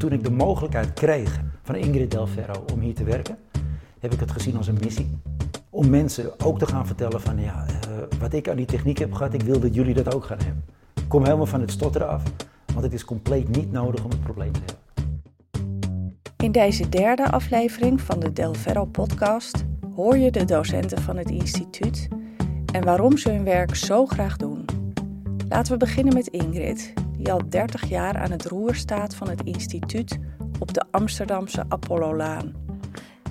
Toen 0.00 0.12
ik 0.12 0.24
de 0.24 0.30
mogelijkheid 0.30 0.92
kreeg 0.92 1.40
van 1.62 1.74
Ingrid 1.74 2.10
Del 2.10 2.26
Ferro 2.26 2.64
om 2.72 2.80
hier 2.80 2.94
te 2.94 3.04
werken, 3.04 3.38
heb 3.98 4.12
ik 4.12 4.20
het 4.20 4.30
gezien 4.30 4.56
als 4.56 4.66
een 4.66 4.78
missie. 4.80 5.18
Om 5.70 5.90
mensen 5.90 6.40
ook 6.40 6.58
te 6.58 6.66
gaan 6.66 6.86
vertellen 6.86 7.20
van 7.20 7.38
ja, 7.38 7.66
uh, 7.66 8.18
wat 8.20 8.32
ik 8.32 8.48
aan 8.48 8.56
die 8.56 8.66
techniek 8.66 8.98
heb 8.98 9.12
gehad, 9.12 9.34
ik 9.34 9.42
wil 9.42 9.60
dat 9.60 9.74
jullie 9.74 9.94
dat 9.94 10.14
ook 10.14 10.24
gaan 10.24 10.38
hebben. 10.38 10.64
Ik 10.94 11.08
kom 11.08 11.24
helemaal 11.24 11.46
van 11.46 11.60
het 11.60 11.70
stotteren 11.70 12.08
af, 12.08 12.22
want 12.72 12.84
het 12.84 12.92
is 12.92 13.04
compleet 13.04 13.48
niet 13.48 13.72
nodig 13.72 14.04
om 14.04 14.10
het 14.10 14.22
probleem 14.22 14.52
te 14.52 14.60
hebben. 14.66 14.78
In 16.36 16.52
deze 16.52 16.88
derde 16.88 17.30
aflevering 17.30 18.00
van 18.00 18.20
de 18.20 18.32
Del 18.32 18.54
Ferro 18.54 18.84
podcast 18.84 19.64
hoor 19.94 20.16
je 20.16 20.30
de 20.30 20.44
docenten 20.44 21.02
van 21.02 21.16
het 21.16 21.30
instituut 21.30 22.08
en 22.72 22.84
waarom 22.84 23.16
ze 23.16 23.30
hun 23.30 23.44
werk 23.44 23.74
zo 23.74 24.06
graag 24.06 24.36
doen. 24.36 24.64
Laten 25.48 25.72
we 25.72 25.78
beginnen 25.78 26.14
met 26.14 26.26
Ingrid, 26.26 26.92
die 27.20 27.32
al 27.32 27.48
30 27.48 27.88
jaar 27.88 28.16
aan 28.16 28.30
het 28.30 28.44
roer 28.44 28.74
staat 28.74 29.14
van 29.14 29.28
het 29.28 29.42
instituut 29.44 30.18
op 30.58 30.74
de 30.74 30.84
Amsterdamse 30.90 31.64
Apollo-laan. 31.68 32.54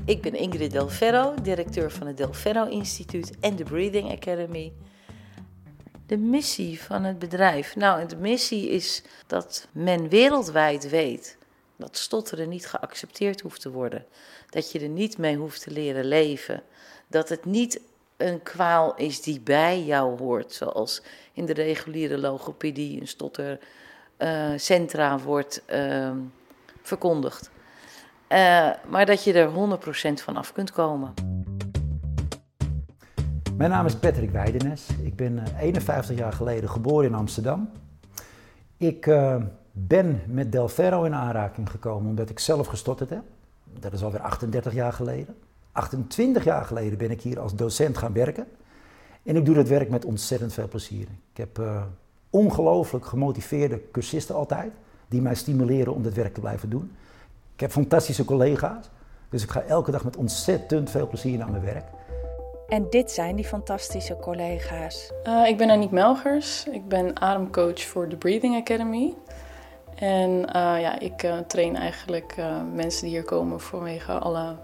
Ik 0.05 0.21
ben 0.21 0.35
Ingrid 0.35 0.71
Del 0.71 0.89
Ferro, 0.89 1.34
directeur 1.41 1.91
van 1.91 2.07
het 2.07 2.17
Del 2.17 2.33
Ferro 2.33 2.66
Instituut 2.66 3.39
en 3.39 3.55
de 3.55 3.63
Breathing 3.63 4.11
Academy. 4.11 4.73
De 6.05 6.17
missie 6.17 6.81
van 6.81 7.03
het 7.03 7.20
bedrijf. 7.20 7.75
Nou, 7.75 8.05
de 8.05 8.16
missie 8.16 8.70
is 8.70 9.03
dat 9.27 9.67
men 9.71 10.09
wereldwijd 10.09 10.89
weet 10.89 11.38
dat 11.75 11.97
stotteren 11.97 12.49
niet 12.49 12.67
geaccepteerd 12.67 13.41
hoeft 13.41 13.61
te 13.61 13.71
worden. 13.71 14.05
Dat 14.49 14.71
je 14.71 14.80
er 14.80 14.89
niet 14.89 15.17
mee 15.17 15.35
hoeft 15.38 15.61
te 15.61 15.71
leren 15.71 16.05
leven. 16.05 16.63
Dat 17.08 17.30
het 17.30 17.45
niet 17.45 17.81
een 18.19 18.43
kwaal 18.43 18.95
is 18.95 19.21
die 19.21 19.41
bij 19.41 19.83
jou 19.83 20.17
hoort, 20.17 20.53
zoals 20.53 21.01
in 21.33 21.45
de 21.45 21.53
reguliere 21.53 22.17
logopedie 22.17 23.01
een 23.01 23.07
stottercentra 23.07 25.15
uh, 25.15 25.23
wordt 25.23 25.63
uh, 25.73 26.11
verkondigd. 26.81 27.49
Uh, 28.29 28.69
maar 28.88 29.05
dat 29.05 29.23
je 29.23 29.33
er 29.33 29.49
100% 29.49 29.53
van 30.23 30.38
af 30.38 30.53
kunt 30.53 30.71
komen. 30.71 31.13
Mijn 33.55 33.69
naam 33.69 33.85
is 33.85 33.95
Patrick 33.95 34.31
Weidenes. 34.31 34.88
Ik 35.03 35.16
ben 35.16 35.44
51 35.59 36.17
jaar 36.17 36.33
geleden 36.33 36.69
geboren 36.69 37.05
in 37.05 37.16
Amsterdam. 37.16 37.69
Ik 38.77 39.05
ben 39.72 40.22
met 40.27 40.51
Del 40.51 40.67
Ferro 40.67 41.03
in 41.03 41.13
aanraking 41.13 41.69
gekomen 41.69 42.09
omdat 42.09 42.29
ik 42.29 42.39
zelf 42.39 42.67
gestotterd 42.67 43.09
heb. 43.09 43.23
Dat 43.79 43.94
is 43.94 44.03
alweer 44.03 44.22
38 44.22 44.73
jaar 44.73 44.94
geleden. 44.94 45.35
28 45.80 46.44
jaar 46.44 46.66
geleden 46.66 46.97
ben 46.97 47.11
ik 47.11 47.22
hier 47.22 47.39
als 47.39 47.55
docent 47.55 47.97
gaan 47.97 48.13
werken. 48.13 48.47
En 49.23 49.35
ik 49.35 49.45
doe 49.45 49.55
dat 49.55 49.67
werk 49.67 49.89
met 49.89 50.05
ontzettend 50.05 50.53
veel 50.53 50.67
plezier. 50.67 51.08
Ik 51.31 51.38
heb 51.38 51.59
uh, 51.59 51.81
ongelooflijk 52.30 53.05
gemotiveerde 53.05 53.81
cursisten 53.91 54.35
altijd, 54.35 54.72
die 55.07 55.22
mij 55.22 55.35
stimuleren 55.35 55.94
om 55.94 56.03
dit 56.03 56.13
werk 56.13 56.33
te 56.33 56.39
blijven 56.39 56.69
doen. 56.69 56.91
Ik 57.53 57.59
heb 57.59 57.72
fantastische 57.72 58.25
collega's, 58.25 58.89
dus 59.30 59.44
ik 59.44 59.50
ga 59.50 59.61
elke 59.61 59.91
dag 59.91 60.03
met 60.03 60.17
ontzettend 60.17 60.89
veel 60.89 61.07
plezier 61.07 61.38
naar 61.38 61.52
mijn 61.52 61.63
werk. 61.63 61.85
En 62.67 62.88
dit 62.89 63.11
zijn 63.11 63.35
die 63.35 63.45
fantastische 63.45 64.17
collega's. 64.17 65.11
Uh, 65.23 65.47
ik 65.47 65.57
ben 65.57 65.69
Aniek 65.69 65.91
Melgers, 65.91 66.66
ik 66.66 66.88
ben 66.88 67.22
ademcoach 67.22 67.81
voor 67.81 68.09
de 68.09 68.16
Breathing 68.16 68.55
Academy. 68.55 69.13
En 69.95 70.31
uh, 70.31 70.81
ja, 70.81 71.00
ik 71.00 71.23
uh, 71.23 71.38
train 71.38 71.75
eigenlijk 71.75 72.35
uh, 72.39 72.61
mensen 72.73 73.02
die 73.02 73.11
hier 73.11 73.23
komen 73.23 73.59
vanwege 73.59 74.11
alle 74.11 74.55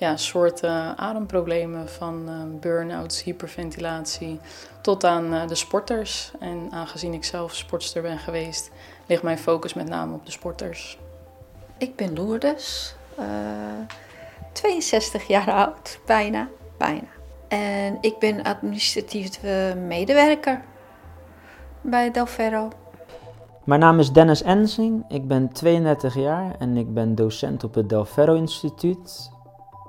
ja, 0.00 0.16
soorten 0.16 0.98
ademproblemen. 0.98 1.88
Van 1.88 2.28
burn-outs, 2.60 3.22
hyperventilatie 3.22 4.40
tot 4.80 5.04
aan 5.04 5.46
de 5.46 5.54
sporters. 5.54 6.32
En 6.38 6.68
aangezien 6.70 7.12
ik 7.12 7.24
zelf 7.24 7.54
sportster 7.54 8.02
ben 8.02 8.18
geweest, 8.18 8.70
ligt 9.06 9.22
mijn 9.22 9.38
focus 9.38 9.74
met 9.74 9.88
name 9.88 10.14
op 10.14 10.26
de 10.26 10.32
sporters. 10.32 10.98
Ik 11.78 11.96
ben 11.96 12.14
Lourdes, 12.14 12.94
62 14.52 15.28
jaar 15.28 15.50
oud, 15.52 15.98
bijna, 16.06 16.48
bijna. 16.76 17.08
En 17.48 17.98
ik 18.00 18.18
ben 18.18 18.42
administratieve 18.42 19.76
medewerker 19.86 20.62
bij 21.80 22.10
Delferro. 22.10 22.68
Mijn 23.64 23.80
naam 23.80 23.98
is 23.98 24.12
Dennis 24.12 24.42
Ensing, 24.42 25.04
ik 25.08 25.28
ben 25.28 25.52
32 25.52 26.14
jaar 26.14 26.54
en 26.58 26.76
ik 26.76 26.94
ben 26.94 27.14
docent 27.14 27.64
op 27.64 27.74
het 27.74 27.88
Del 27.88 28.04
Ferro 28.04 28.34
Instituut. 28.34 29.30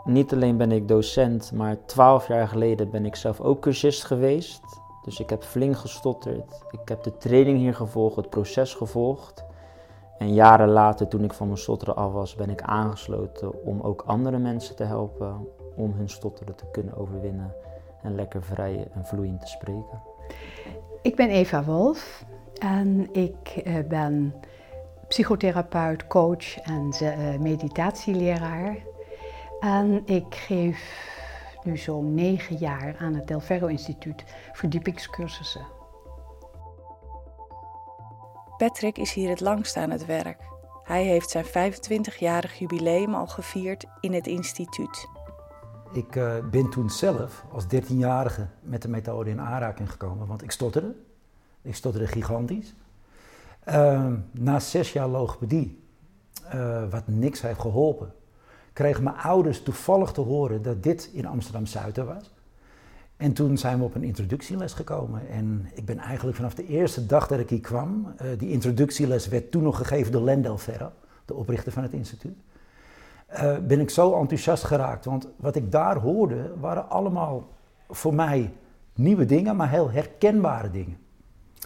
Niet 0.05 0.33
alleen 0.33 0.57
ben 0.57 0.71
ik 0.71 0.87
docent, 0.87 1.51
maar 1.51 1.85
12 1.85 2.27
jaar 2.27 2.47
geleden 2.47 2.89
ben 2.89 3.05
ik 3.05 3.15
zelf 3.15 3.41
ook 3.41 3.61
cursist 3.61 4.03
geweest. 4.03 4.61
Dus 5.03 5.19
ik 5.19 5.29
heb 5.29 5.43
flink 5.43 5.77
gestotterd. 5.77 6.63
Ik 6.71 6.89
heb 6.89 7.03
de 7.03 7.17
training 7.17 7.57
hier 7.57 7.75
gevolgd, 7.75 8.15
het 8.15 8.29
proces 8.29 8.73
gevolgd. 8.73 9.43
En 10.17 10.33
jaren 10.33 10.69
later, 10.69 11.07
toen 11.07 11.23
ik 11.23 11.33
van 11.33 11.47
mijn 11.47 11.59
stotteren 11.59 11.95
af 11.95 12.11
was, 12.11 12.35
ben 12.35 12.49
ik 12.49 12.61
aangesloten 12.61 13.63
om 13.63 13.81
ook 13.81 14.03
andere 14.05 14.37
mensen 14.37 14.75
te 14.75 14.83
helpen 14.83 15.47
om 15.75 15.93
hun 15.97 16.09
stotteren 16.09 16.55
te 16.55 16.65
kunnen 16.71 16.97
overwinnen 16.97 17.53
en 18.01 18.15
lekker 18.15 18.43
vrij 18.43 18.87
en 18.93 19.05
vloeiend 19.05 19.41
te 19.41 19.47
spreken. 19.47 20.01
Ik 21.01 21.15
ben 21.15 21.29
Eva 21.29 21.63
Wolf. 21.63 22.25
En 22.59 23.13
ik 23.13 23.63
uh, 23.63 23.75
ben 23.87 24.33
psychotherapeut, 25.07 26.07
coach 26.07 26.57
en 26.57 26.93
uh, 27.01 27.39
meditatieleraar. 27.39 28.77
En 29.61 30.01
ik 30.05 30.35
geef 30.35 31.09
nu 31.63 31.77
zo'n 31.77 32.13
negen 32.13 32.55
jaar 32.55 32.95
aan 32.99 33.13
het 33.13 33.27
Del 33.27 33.39
Ferro 33.39 33.67
Instituut 33.67 34.23
verdiepingscursussen. 34.53 35.65
Patrick 38.57 38.97
is 38.97 39.13
hier 39.13 39.29
het 39.29 39.39
langst 39.39 39.77
aan 39.77 39.89
het 39.89 40.05
werk. 40.05 40.37
Hij 40.83 41.03
heeft 41.03 41.29
zijn 41.29 41.45
25-jarig 41.45 42.59
jubileum 42.59 43.13
al 43.13 43.27
gevierd 43.27 43.85
in 43.99 44.13
het 44.13 44.27
instituut. 44.27 45.07
Ik 45.91 46.15
uh, 46.15 46.49
ben 46.51 46.69
toen 46.69 46.89
zelf 46.89 47.45
als 47.51 47.63
13-jarige 47.63 48.47
met 48.61 48.81
de 48.81 48.87
methode 48.87 49.29
in 49.29 49.41
aanraking 49.41 49.91
gekomen, 49.91 50.27
want 50.27 50.43
ik 50.43 50.51
stotterde. 50.51 50.95
Ik 51.61 51.75
stotterde 51.75 52.07
gigantisch. 52.07 52.73
Uh, 53.67 54.13
na 54.31 54.59
zes 54.59 54.93
jaar 54.93 55.07
logopedie, 55.07 55.83
uh, 56.53 56.89
wat 56.89 57.07
niks 57.07 57.41
heeft 57.41 57.59
geholpen, 57.59 58.13
kregen 58.73 59.03
mijn 59.03 59.15
ouders 59.15 59.63
toevallig 59.63 60.11
te 60.11 60.21
horen 60.21 60.61
dat 60.61 60.83
dit 60.83 61.09
in 61.13 61.25
Amsterdam-Zuid 61.25 61.97
was. 61.97 62.31
En 63.17 63.33
toen 63.33 63.57
zijn 63.57 63.77
we 63.77 63.83
op 63.83 63.95
een 63.95 64.03
introductieles 64.03 64.73
gekomen. 64.73 65.29
En 65.29 65.69
ik 65.73 65.85
ben 65.85 65.97
eigenlijk 65.97 66.37
vanaf 66.37 66.53
de 66.53 66.67
eerste 66.67 67.05
dag 67.05 67.27
dat 67.27 67.39
ik 67.39 67.49
hier 67.49 67.59
kwam, 67.59 68.13
uh, 68.21 68.27
die 68.37 68.49
introductieles 68.49 69.27
werd 69.27 69.51
toen 69.51 69.63
nog 69.63 69.77
gegeven 69.77 70.11
door 70.11 70.21
Lendel 70.21 70.57
Ferro, 70.57 70.91
de 71.25 71.33
oprichter 71.33 71.71
van 71.71 71.83
het 71.83 71.93
instituut. 71.93 72.37
Uh, 73.33 73.57
ben 73.57 73.79
ik 73.79 73.89
zo 73.89 74.19
enthousiast 74.19 74.63
geraakt. 74.63 75.05
Want 75.05 75.27
wat 75.35 75.55
ik 75.55 75.71
daar 75.71 75.97
hoorde, 75.97 76.51
waren 76.59 76.89
allemaal 76.89 77.47
voor 77.89 78.15
mij 78.15 78.53
nieuwe 78.93 79.25
dingen, 79.25 79.55
maar 79.55 79.69
heel 79.69 79.91
herkenbare 79.91 80.71
dingen. 80.71 80.97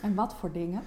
En 0.02 0.16
wat 0.16 0.36
voor 0.40 0.52
dingen? 0.52 0.82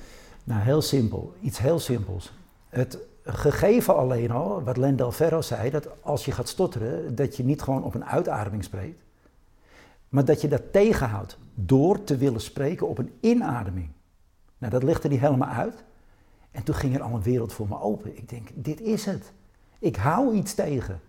Nou, 0.45 0.61
heel 0.61 0.83
simpel. 0.83 1.34
Iets 1.41 1.59
heel 1.59 1.78
simpels. 1.78 2.33
Het 2.69 2.99
gegeven 3.33 3.97
alleen 3.97 4.31
al, 4.31 4.62
wat 4.62 4.77
Len 4.77 4.97
Del 4.97 5.12
Ferro 5.12 5.41
zei, 5.41 5.71
dat 5.71 5.89
als 6.03 6.25
je 6.25 6.33
gaat 6.33 6.49
stotteren, 6.49 7.15
dat 7.15 7.37
je 7.37 7.44
niet 7.44 7.62
gewoon 7.62 7.84
op 7.84 7.94
een 7.94 8.05
uitademing 8.05 8.65
spreekt, 8.65 9.03
maar 10.09 10.25
dat 10.25 10.41
je 10.41 10.49
dat 10.49 10.72
tegenhoudt 10.72 11.39
door 11.55 12.05
te 12.05 12.16
willen 12.16 12.41
spreken 12.41 12.89
op 12.89 12.99
een 12.99 13.12
inademing. 13.21 13.91
Nou, 14.59 14.72
dat 14.72 14.83
legde 14.83 15.09
hij 15.09 15.16
helemaal 15.16 15.49
uit. 15.49 15.84
En 16.50 16.62
toen 16.62 16.75
ging 16.75 16.94
er 16.94 17.03
al 17.03 17.15
een 17.15 17.22
wereld 17.22 17.53
voor 17.53 17.69
me 17.69 17.81
open. 17.81 18.16
Ik 18.16 18.28
denk, 18.28 18.49
dit 18.55 18.81
is 18.81 19.05
het. 19.05 19.33
Ik 19.78 19.97
hou 19.97 20.34
iets 20.34 20.55
tegen. 20.55 21.00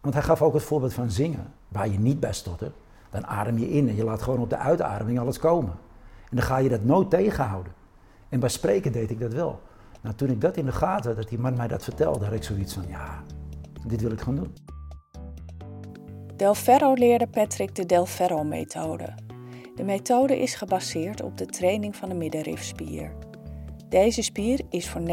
Want 0.00 0.14
hij 0.14 0.22
gaf 0.22 0.42
ook 0.42 0.54
het 0.54 0.62
voorbeeld 0.62 0.94
van 0.94 1.10
zingen, 1.10 1.52
waar 1.68 1.88
je 1.88 1.98
niet 1.98 2.20
bij 2.20 2.32
stottert. 2.32 2.74
Dan 3.10 3.26
adem 3.26 3.58
je 3.58 3.70
in 3.70 3.88
en 3.88 3.96
je 3.96 4.04
laat 4.04 4.22
gewoon 4.22 4.40
op 4.40 4.50
de 4.50 4.56
uitademing 4.56 5.18
alles 5.18 5.38
komen. 5.38 5.72
En 6.30 6.36
dan 6.36 6.44
ga 6.44 6.56
je 6.56 6.68
dat 6.68 6.84
nooit 6.84 7.10
tegenhouden. 7.10 7.72
En 8.28 8.40
bij 8.40 8.48
spreken 8.48 8.92
deed 8.92 9.10
ik 9.10 9.20
dat 9.20 9.32
wel. 9.32 9.60
Nou, 10.02 10.14
toen 10.14 10.28
ik 10.28 10.40
dat 10.40 10.56
in 10.56 10.64
de 10.64 10.72
gaten, 10.72 11.16
dat 11.16 11.28
die 11.28 11.38
man 11.38 11.56
mij 11.56 11.68
dat 11.68 11.84
vertelde, 11.84 12.24
had 12.24 12.34
ik 12.34 12.42
zoiets 12.42 12.74
van, 12.74 12.84
ja, 12.88 13.22
dit 13.86 14.00
wil 14.00 14.10
ik 14.10 14.20
gaan 14.20 14.34
doen. 14.34 14.54
Del 16.36 16.54
Ferro 16.54 16.94
leerde 16.94 17.26
Patrick 17.26 17.74
de 17.74 17.86
Del 17.86 18.06
Ferro-methode. 18.06 19.14
De 19.74 19.84
methode 19.84 20.40
is 20.40 20.54
gebaseerd 20.54 21.22
op 21.22 21.38
de 21.38 21.46
training 21.46 21.96
van 21.96 22.08
de 22.08 22.14
middenrifspier. 22.14 23.12
Deze 23.88 24.22
spier 24.22 24.60
is 24.70 24.88
voor 24.88 25.00
90% 25.00 25.04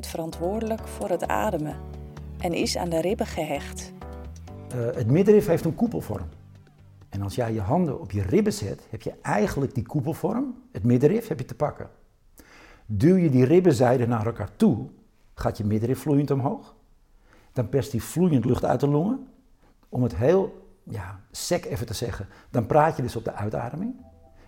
verantwoordelijk 0.00 0.88
voor 0.88 1.08
het 1.08 1.26
ademen 1.26 1.76
en 2.38 2.52
is 2.52 2.76
aan 2.76 2.88
de 2.88 3.00
ribben 3.00 3.26
gehecht. 3.26 3.92
Uh, 4.74 4.84
het 4.94 5.10
middenrif 5.10 5.46
heeft 5.46 5.64
een 5.64 5.74
koepelvorm. 5.74 6.28
En 7.08 7.22
als 7.22 7.34
jij 7.34 7.52
je 7.52 7.60
handen 7.60 8.00
op 8.00 8.10
je 8.10 8.22
ribben 8.22 8.52
zet, 8.52 8.86
heb 8.90 9.02
je 9.02 9.12
eigenlijk 9.22 9.74
die 9.74 9.86
koepelvorm, 9.86 10.54
het 10.72 10.84
middenrif, 10.84 11.28
heb 11.28 11.38
je 11.38 11.44
te 11.44 11.54
pakken. 11.54 11.90
Duw 12.86 13.16
je 13.16 13.30
die 13.30 13.44
ribbenzijden 13.44 14.08
naar 14.08 14.26
elkaar 14.26 14.56
toe, 14.56 14.86
gaat 15.34 15.58
je 15.58 15.64
middenrif 15.64 16.00
vloeiend 16.00 16.30
omhoog. 16.30 16.74
Dan 17.52 17.68
perst 17.68 17.90
die 17.90 18.02
vloeiend 18.02 18.44
lucht 18.44 18.64
uit 18.64 18.80
de 18.80 18.88
longen. 18.88 19.26
Om 19.88 20.02
het 20.02 20.16
heel 20.16 20.66
ja, 20.82 21.20
sec 21.30 21.64
even 21.64 21.86
te 21.86 21.94
zeggen, 21.94 22.28
dan 22.50 22.66
praat 22.66 22.96
je 22.96 23.02
dus 23.02 23.16
op 23.16 23.24
de 23.24 23.32
uitademing. 23.32 23.94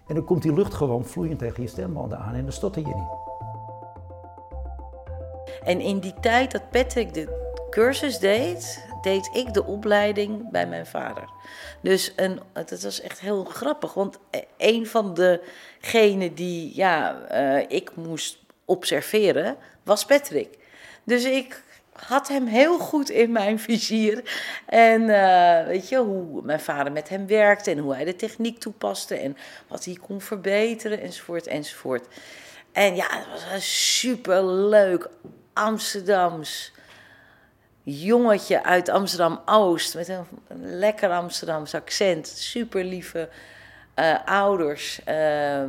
En 0.06 0.14
dan 0.14 0.24
komt 0.24 0.42
die 0.42 0.54
lucht 0.54 0.74
gewoon 0.74 1.04
vloeiend 1.04 1.38
tegen 1.38 1.62
je 1.62 1.68
stembanden 1.68 2.18
aan 2.18 2.34
en 2.34 2.42
dan 2.42 2.52
stotter 2.52 2.82
je 2.82 2.94
niet. 2.94 3.26
En 5.62 5.80
in 5.80 5.98
die 5.98 6.14
tijd 6.20 6.52
dat 6.52 6.70
Patrick 6.70 7.14
de 7.14 7.46
cursus 7.70 8.18
deed, 8.18 8.87
deed 9.08 9.30
ik 9.32 9.54
de 9.54 9.64
opleiding 9.64 10.50
bij 10.50 10.66
mijn 10.66 10.86
vader. 10.86 11.28
Dus 11.80 12.12
een, 12.16 12.40
het 12.52 12.82
was 12.82 13.00
echt 13.00 13.20
heel 13.20 13.44
grappig, 13.44 13.94
want 13.94 14.18
een 14.56 14.86
van 14.86 15.14
degenen 15.14 16.34
die 16.34 16.76
ja, 16.76 17.16
uh, 17.32 17.64
ik 17.68 17.96
moest 17.96 18.38
observeren 18.64 19.56
was 19.82 20.04
Patrick. 20.04 20.58
Dus 21.04 21.24
ik 21.24 21.62
had 21.92 22.28
hem 22.28 22.46
heel 22.46 22.78
goed 22.78 23.10
in 23.10 23.32
mijn 23.32 23.58
vizier. 23.58 24.22
En 24.66 25.02
uh, 25.02 25.66
weet 25.66 25.88
je, 25.88 25.98
hoe 25.98 26.42
mijn 26.42 26.60
vader 26.60 26.92
met 26.92 27.08
hem 27.08 27.26
werkte 27.26 27.70
en 27.70 27.78
hoe 27.78 27.94
hij 27.94 28.04
de 28.04 28.16
techniek 28.16 28.58
toepaste 28.58 29.14
en 29.14 29.36
wat 29.68 29.84
hij 29.84 29.98
kon 30.06 30.20
verbeteren 30.20 31.00
enzovoort 31.00 31.46
enzovoort. 31.46 32.06
En 32.72 32.96
ja, 32.96 33.06
het 33.10 33.26
was 33.32 33.52
een 33.52 33.62
superleuk 33.62 35.08
Amsterdams 35.52 36.72
jongetje 37.90 38.64
uit 38.64 38.88
Amsterdam-Oost 38.88 39.94
met 39.94 40.08
een, 40.08 40.24
lekker 40.78 41.10
Amsterdams 41.10 41.74
accent. 41.74 42.26
Super 42.26 42.84
lieve 42.84 43.28
uh, 43.98 44.16
ouders 44.24 45.00
uh, 45.08 45.62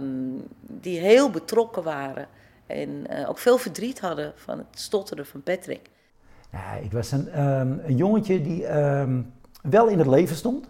die 0.62 1.00
heel 1.00 1.30
betrokken 1.30 1.84
waren 1.84 2.28
en 2.66 2.90
uh, 2.90 3.30
ook 3.30 3.38
veel 3.38 3.58
verdriet 3.58 4.00
hadden 4.00 4.34
van 4.36 4.58
het 4.58 4.68
stotteren 4.72 5.26
van 5.26 5.42
Patrick. 5.42 5.90
Ja, 6.52 6.74
ik 6.74 6.92
was 6.92 7.12
een, 7.12 7.42
um, 7.42 7.82
een 7.86 7.96
jongetje 7.96 8.42
die 8.42 8.78
um, 8.78 9.34
wel 9.62 9.88
in 9.88 9.98
het 9.98 10.08
leven 10.08 10.36
stond. 10.36 10.68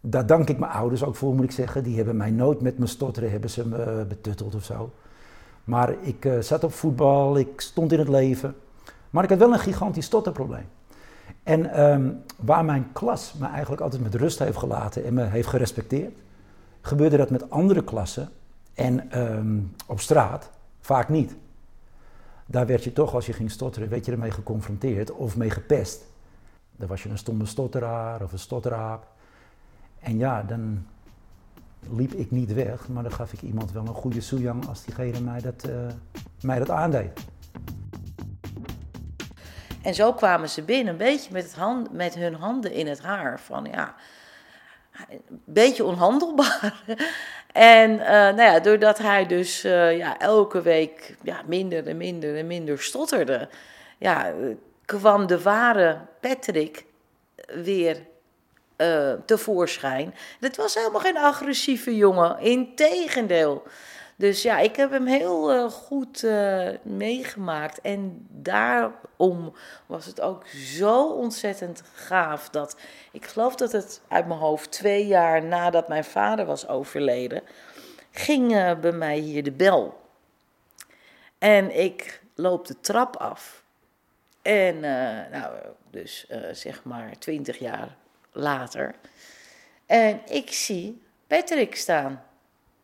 Daar 0.00 0.26
dank 0.26 0.48
ik 0.48 0.58
mijn 0.58 0.72
ouders 0.72 1.04
ook 1.04 1.16
voor, 1.16 1.34
moet 1.34 1.44
ik 1.44 1.50
zeggen. 1.50 1.82
Die 1.82 1.96
hebben 1.96 2.16
mij 2.16 2.30
nooit 2.30 2.60
met 2.60 2.78
mijn 2.78 2.90
stotteren 2.90 3.30
hebben 3.30 3.50
ze 3.50 3.68
me 3.68 4.04
betutteld 4.08 4.54
of 4.54 4.64
zo. 4.64 4.92
Maar 5.64 5.94
ik 6.00 6.24
uh, 6.24 6.40
zat 6.40 6.64
op 6.64 6.72
voetbal, 6.72 7.38
ik 7.38 7.60
stond 7.60 7.92
in 7.92 7.98
het 7.98 8.08
leven. 8.08 8.54
Maar 9.10 9.24
ik 9.24 9.30
had 9.30 9.38
wel 9.38 9.52
een 9.52 9.58
gigantisch 9.58 10.04
stotterprobleem. 10.04 10.68
En 11.42 11.80
um, 11.90 12.22
waar 12.36 12.64
mijn 12.64 12.92
klas 12.92 13.34
me 13.38 13.46
eigenlijk 13.46 13.82
altijd 13.82 14.02
met 14.02 14.14
rust 14.14 14.38
heeft 14.38 14.56
gelaten 14.56 15.04
en 15.04 15.14
me 15.14 15.22
heeft 15.22 15.48
gerespecteerd, 15.48 16.14
gebeurde 16.80 17.16
dat 17.16 17.30
met 17.30 17.50
andere 17.50 17.84
klassen 17.84 18.28
en 18.74 19.20
um, 19.20 19.74
op 19.86 20.00
straat 20.00 20.50
vaak 20.80 21.08
niet. 21.08 21.34
Daar 22.46 22.66
werd 22.66 22.84
je 22.84 22.92
toch, 22.92 23.14
als 23.14 23.26
je 23.26 23.32
ging 23.32 23.50
stotteren, 23.50 23.88
werd 23.88 24.04
je 24.04 24.12
ermee 24.12 24.30
geconfronteerd 24.30 25.10
of 25.10 25.36
mee 25.36 25.50
gepest. 25.50 26.04
Dan 26.76 26.88
was 26.88 27.02
je 27.02 27.08
een 27.08 27.18
stomme 27.18 27.46
stotteraar 27.46 28.22
of 28.22 28.32
een 28.32 28.38
stotteraap. 28.38 29.06
En 29.98 30.18
ja, 30.18 30.42
dan 30.42 30.86
liep 31.90 32.12
ik 32.12 32.30
niet 32.30 32.52
weg, 32.52 32.88
maar 32.88 33.02
dan 33.02 33.12
gaf 33.12 33.32
ik 33.32 33.42
iemand 33.42 33.72
wel 33.72 33.86
een 33.86 33.94
goede 33.94 34.20
soejang 34.20 34.66
als 34.66 34.84
diegene 34.84 35.20
mij 35.20 35.40
dat, 35.40 35.68
uh, 35.68 35.74
mij 36.42 36.58
dat 36.58 36.70
aandeed. 36.70 37.20
En 39.86 39.94
zo 39.94 40.12
kwamen 40.12 40.48
ze 40.48 40.62
binnen, 40.62 40.92
een 40.92 40.98
beetje 40.98 41.32
met, 41.32 41.56
met 41.90 42.14
hun 42.14 42.34
handen 42.34 42.72
in 42.72 42.86
het 42.86 43.00
haar. 43.00 43.40
Van 43.40 43.68
ja, 43.70 43.94
een 45.08 45.42
beetje 45.44 45.84
onhandelbaar. 45.84 46.82
en 47.52 47.90
uh, 47.90 48.06
nou 48.08 48.42
ja, 48.42 48.60
doordat 48.60 48.98
hij 48.98 49.26
dus 49.26 49.64
uh, 49.64 49.96
ja, 49.96 50.18
elke 50.18 50.62
week 50.62 51.14
ja, 51.22 51.42
minder 51.46 51.86
en 51.86 51.96
minder 51.96 52.36
en 52.36 52.46
minder 52.46 52.82
stotterde, 52.82 53.48
ja, 53.98 54.32
kwam 54.84 55.26
de 55.26 55.42
ware 55.42 55.98
Patrick 56.20 56.84
weer 57.46 57.96
uh, 58.76 59.12
tevoorschijn. 59.24 60.14
Het 60.40 60.56
was 60.56 60.74
helemaal 60.74 61.00
geen 61.00 61.18
agressieve 61.18 61.96
jongen, 61.96 62.38
integendeel. 62.38 63.62
Dus 64.18 64.42
ja, 64.42 64.58
ik 64.58 64.76
heb 64.76 64.90
hem 64.90 65.06
heel 65.06 65.54
uh, 65.54 65.70
goed 65.70 66.22
uh, 66.22 66.68
meegemaakt. 66.82 67.80
En 67.80 68.26
daarom 68.30 69.54
was 69.86 70.06
het 70.06 70.20
ook 70.20 70.46
zo 70.46 71.08
ontzettend 71.08 71.82
gaaf 71.94 72.48
dat 72.48 72.76
ik 73.12 73.26
geloof 73.26 73.54
dat 73.54 73.72
het 73.72 74.00
uit 74.08 74.26
mijn 74.26 74.40
hoofd 74.40 74.70
twee 74.70 75.06
jaar 75.06 75.44
nadat 75.44 75.88
mijn 75.88 76.04
vader 76.04 76.46
was 76.46 76.68
overleden, 76.68 77.42
ging 78.10 78.52
uh, 78.52 78.74
bij 78.80 78.92
mij 78.92 79.18
hier 79.18 79.42
de 79.42 79.52
bel. 79.52 80.00
En 81.38 81.78
ik 81.78 82.22
loop 82.34 82.66
de 82.66 82.80
trap 82.80 83.16
af. 83.16 83.64
En 84.42 84.80
nou, 85.30 85.56
dus 85.90 86.26
zeg 86.52 86.84
maar 86.84 87.18
twintig 87.18 87.58
jaar 87.58 87.96
later. 88.32 88.94
En 89.86 90.20
ik 90.26 90.52
zie 90.52 91.02
Patrick 91.26 91.76
staan 91.76 92.25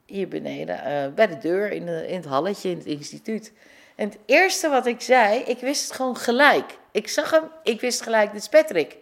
hier 0.06 0.28
beneden, 0.28 0.76
uh, 0.76 1.14
bij 1.14 1.26
de 1.26 1.38
deur 1.38 1.70
in, 1.70 1.86
de, 1.86 2.08
in 2.08 2.16
het 2.16 2.24
halletje 2.24 2.70
in 2.70 2.76
het 2.76 2.86
instituut. 2.86 3.52
En 3.96 4.08
het 4.08 4.18
eerste 4.26 4.68
wat 4.68 4.86
ik 4.86 5.00
zei, 5.00 5.38
ik 5.38 5.58
wist 5.58 5.84
het 5.84 5.92
gewoon 5.92 6.16
gelijk. 6.16 6.78
Ik 6.90 7.08
zag 7.08 7.30
hem, 7.30 7.42
ik 7.62 7.80
wist 7.80 8.02
gelijk, 8.02 8.32
dit 8.32 8.40
is 8.40 8.48
Patrick. 8.48 8.96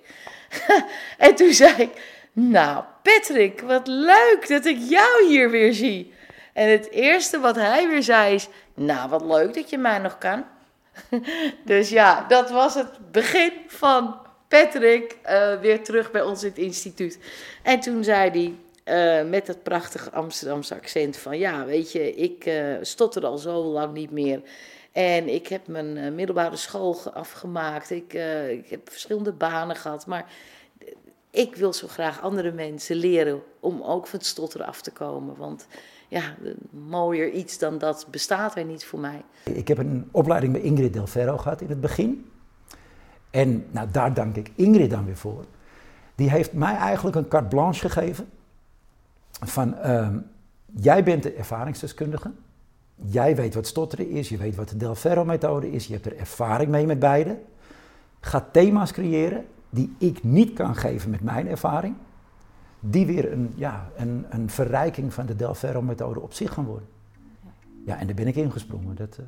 en 1.19 1.35
toen 1.35 1.53
zei 1.53 1.83
ik, 1.83 1.91
nou 2.33 2.85
Patrick, 3.03 3.61
wat 3.61 3.87
leuk 3.87 4.45
dat 4.49 4.65
ik 4.65 4.79
jou 4.79 5.27
hier 5.27 5.51
weer 5.51 5.73
zie. 5.73 6.13
En 6.53 6.71
het 6.71 6.91
eerste 6.91 7.39
wat 7.39 7.57
hij 7.57 7.89
weer 7.89 8.03
zei 8.03 8.35
is, 8.35 8.49
nou 8.75 9.09
wat 9.09 9.25
leuk 9.25 9.55
dat 9.55 9.71
je 9.71 9.79
mij 9.79 9.99
nog 9.99 10.19
kan. 10.19 10.45
dus 11.65 11.89
ja, 11.89 12.25
dat 12.29 12.51
was 12.51 12.75
het 12.75 13.13
begin 13.13 13.53
van 13.67 14.17
Patrick 14.49 15.17
uh, 15.27 15.61
weer 15.61 15.85
terug 15.85 16.11
bij 16.11 16.23
ons 16.23 16.43
in 16.43 16.49
het 16.49 16.59
instituut. 16.59 17.19
En 17.63 17.81
toen 17.81 18.05
zei 18.05 18.31
hij, 18.31 18.55
uh, 18.91 19.31
met 19.31 19.47
dat 19.47 19.63
prachtige 19.63 20.11
Amsterdamse 20.11 20.75
accent 20.75 21.17
van 21.17 21.39
ja, 21.39 21.65
weet 21.65 21.93
je, 21.93 22.15
ik 22.15 22.47
uh, 22.47 22.77
stotter 22.81 23.27
al 23.27 23.39
zo 23.39 23.63
lang 23.63 23.93
niet 23.93 24.11
meer. 24.11 24.43
En 24.93 25.29
ik 25.29 25.47
heb 25.47 25.67
mijn 25.67 25.97
uh, 25.97 26.13
middelbare 26.13 26.57
school 26.57 26.97
afgemaakt. 27.13 27.91
Ik, 27.91 28.13
ik, 28.51 28.69
heb 28.69 28.91
verschillende 28.91 29.33
banen 29.33 29.77
gehad. 29.77 30.07
Maar 30.07 30.33
ik 31.31 31.57
wil 31.57 31.73
zo 31.73 31.89
graag 31.89 32.23
andere 32.23 32.53
mensen 32.53 32.97
leren 32.97 33.43
om 33.61 33.83
ook 33.83 34.07
van 34.07 34.19
het 34.19 34.29
stotteren 34.29 34.67
af 34.67 34.83
te 34.83 34.91
komen. 34.91 35.37
Want 35.37 35.67
ja, 36.09 36.35
mooier 36.71 37.31
iets 37.31 37.59
dan 37.59 37.79
dat 37.79 38.07
bestaat 38.11 38.57
er 38.57 38.65
niet 38.65 38.85
voor 38.85 38.99
mij. 38.99 39.23
Ik 39.45 39.69
heb 39.69 39.79
een 39.79 40.09
opleiding 40.11 40.53
bij 40.53 40.63
Ingrid 40.63 40.93
Del 40.93 41.07
Ferro 41.07 41.37
gehad 41.37 41.61
in 41.61 41.69
het 41.69 41.81
begin. 41.81 42.31
En 43.31 43.67
nou, 43.71 43.89
daar 43.91 44.15
dank 44.15 44.37
ik 44.37 44.51
Ingrid 44.55 44.91
dan 44.91 45.05
weer 45.05 45.17
voor. 45.17 45.45
Die 46.15 46.31
heeft 46.31 46.53
mij 46.53 46.75
eigenlijk 46.75 47.17
een 47.17 47.29
carte 47.29 47.49
blanche 47.49 47.89
gegeven 47.89 48.29
van 49.41 49.75
uh, 49.85 50.09
jij 50.67 51.05
bent 51.05 51.23
de 51.23 51.33
ervaringsdeskundige. 51.33 52.31
Jij 52.95 53.37
weet 53.37 53.55
wat 53.55 53.67
stotteren 53.67 54.11
is, 54.11 54.29
je 54.29 54.37
weet 54.37 54.57
wat 54.57 54.69
de 54.69 54.77
Del 54.77 54.95
Ferro-methode 54.95 55.71
is, 55.71 55.87
je 55.87 55.93
hebt 55.93 56.07
er 56.07 56.17
ervaring 56.17 56.71
mee 56.71 56.87
met 56.87 56.99
beide. 56.99 57.39
Ga 58.21 58.49
thema's 58.53 58.93
creëren 58.93 59.45
die 59.71 59.95
ik 59.99 60.23
niet 60.23 60.53
kan 60.53 60.75
geven 60.75 61.11
met 61.11 61.21
mijn 61.21 61.49
ervaring, 61.49 61.95
die 62.81 63.07
weer 63.07 63.33
een, 63.33 63.53
ja, 63.55 63.89
een, 63.97 64.27
een 64.29 64.51
verrijking 64.51 65.13
van 65.13 65.27
de 65.27 65.37
Del 65.37 65.55
Ferro-methode 65.55 66.21
op 66.21 66.33
zich 66.33 66.53
gaan 66.53 66.65
worden. 66.65 66.89
Ja, 67.87 67.99
en 67.99 68.07
daar 68.07 68.17
ben 68.17 68.27
ik 68.27 68.37
ingesprongen. 68.37 68.97
Dat, 68.97 69.19
uh... 69.21 69.27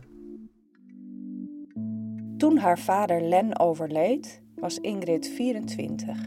Toen 2.36 2.56
haar 2.56 2.78
vader 2.78 3.22
Len 3.22 3.58
overleed, 3.58 4.42
was 4.56 4.78
Ingrid 4.78 5.26
24. 5.28 6.18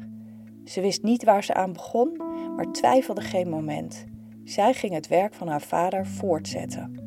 Ze 0.65 0.81
wist 0.81 1.03
niet 1.03 1.23
waar 1.23 1.43
ze 1.43 1.53
aan 1.53 1.73
begon 1.73 2.21
maar 2.55 2.71
twijfelde 2.71 3.21
geen 3.21 3.49
moment. 3.49 4.05
Zij 4.43 4.73
ging 4.73 4.93
het 4.93 5.07
werk 5.07 5.33
van 5.33 5.47
haar 5.47 5.61
vader 5.61 6.05
voortzetten. 6.05 7.03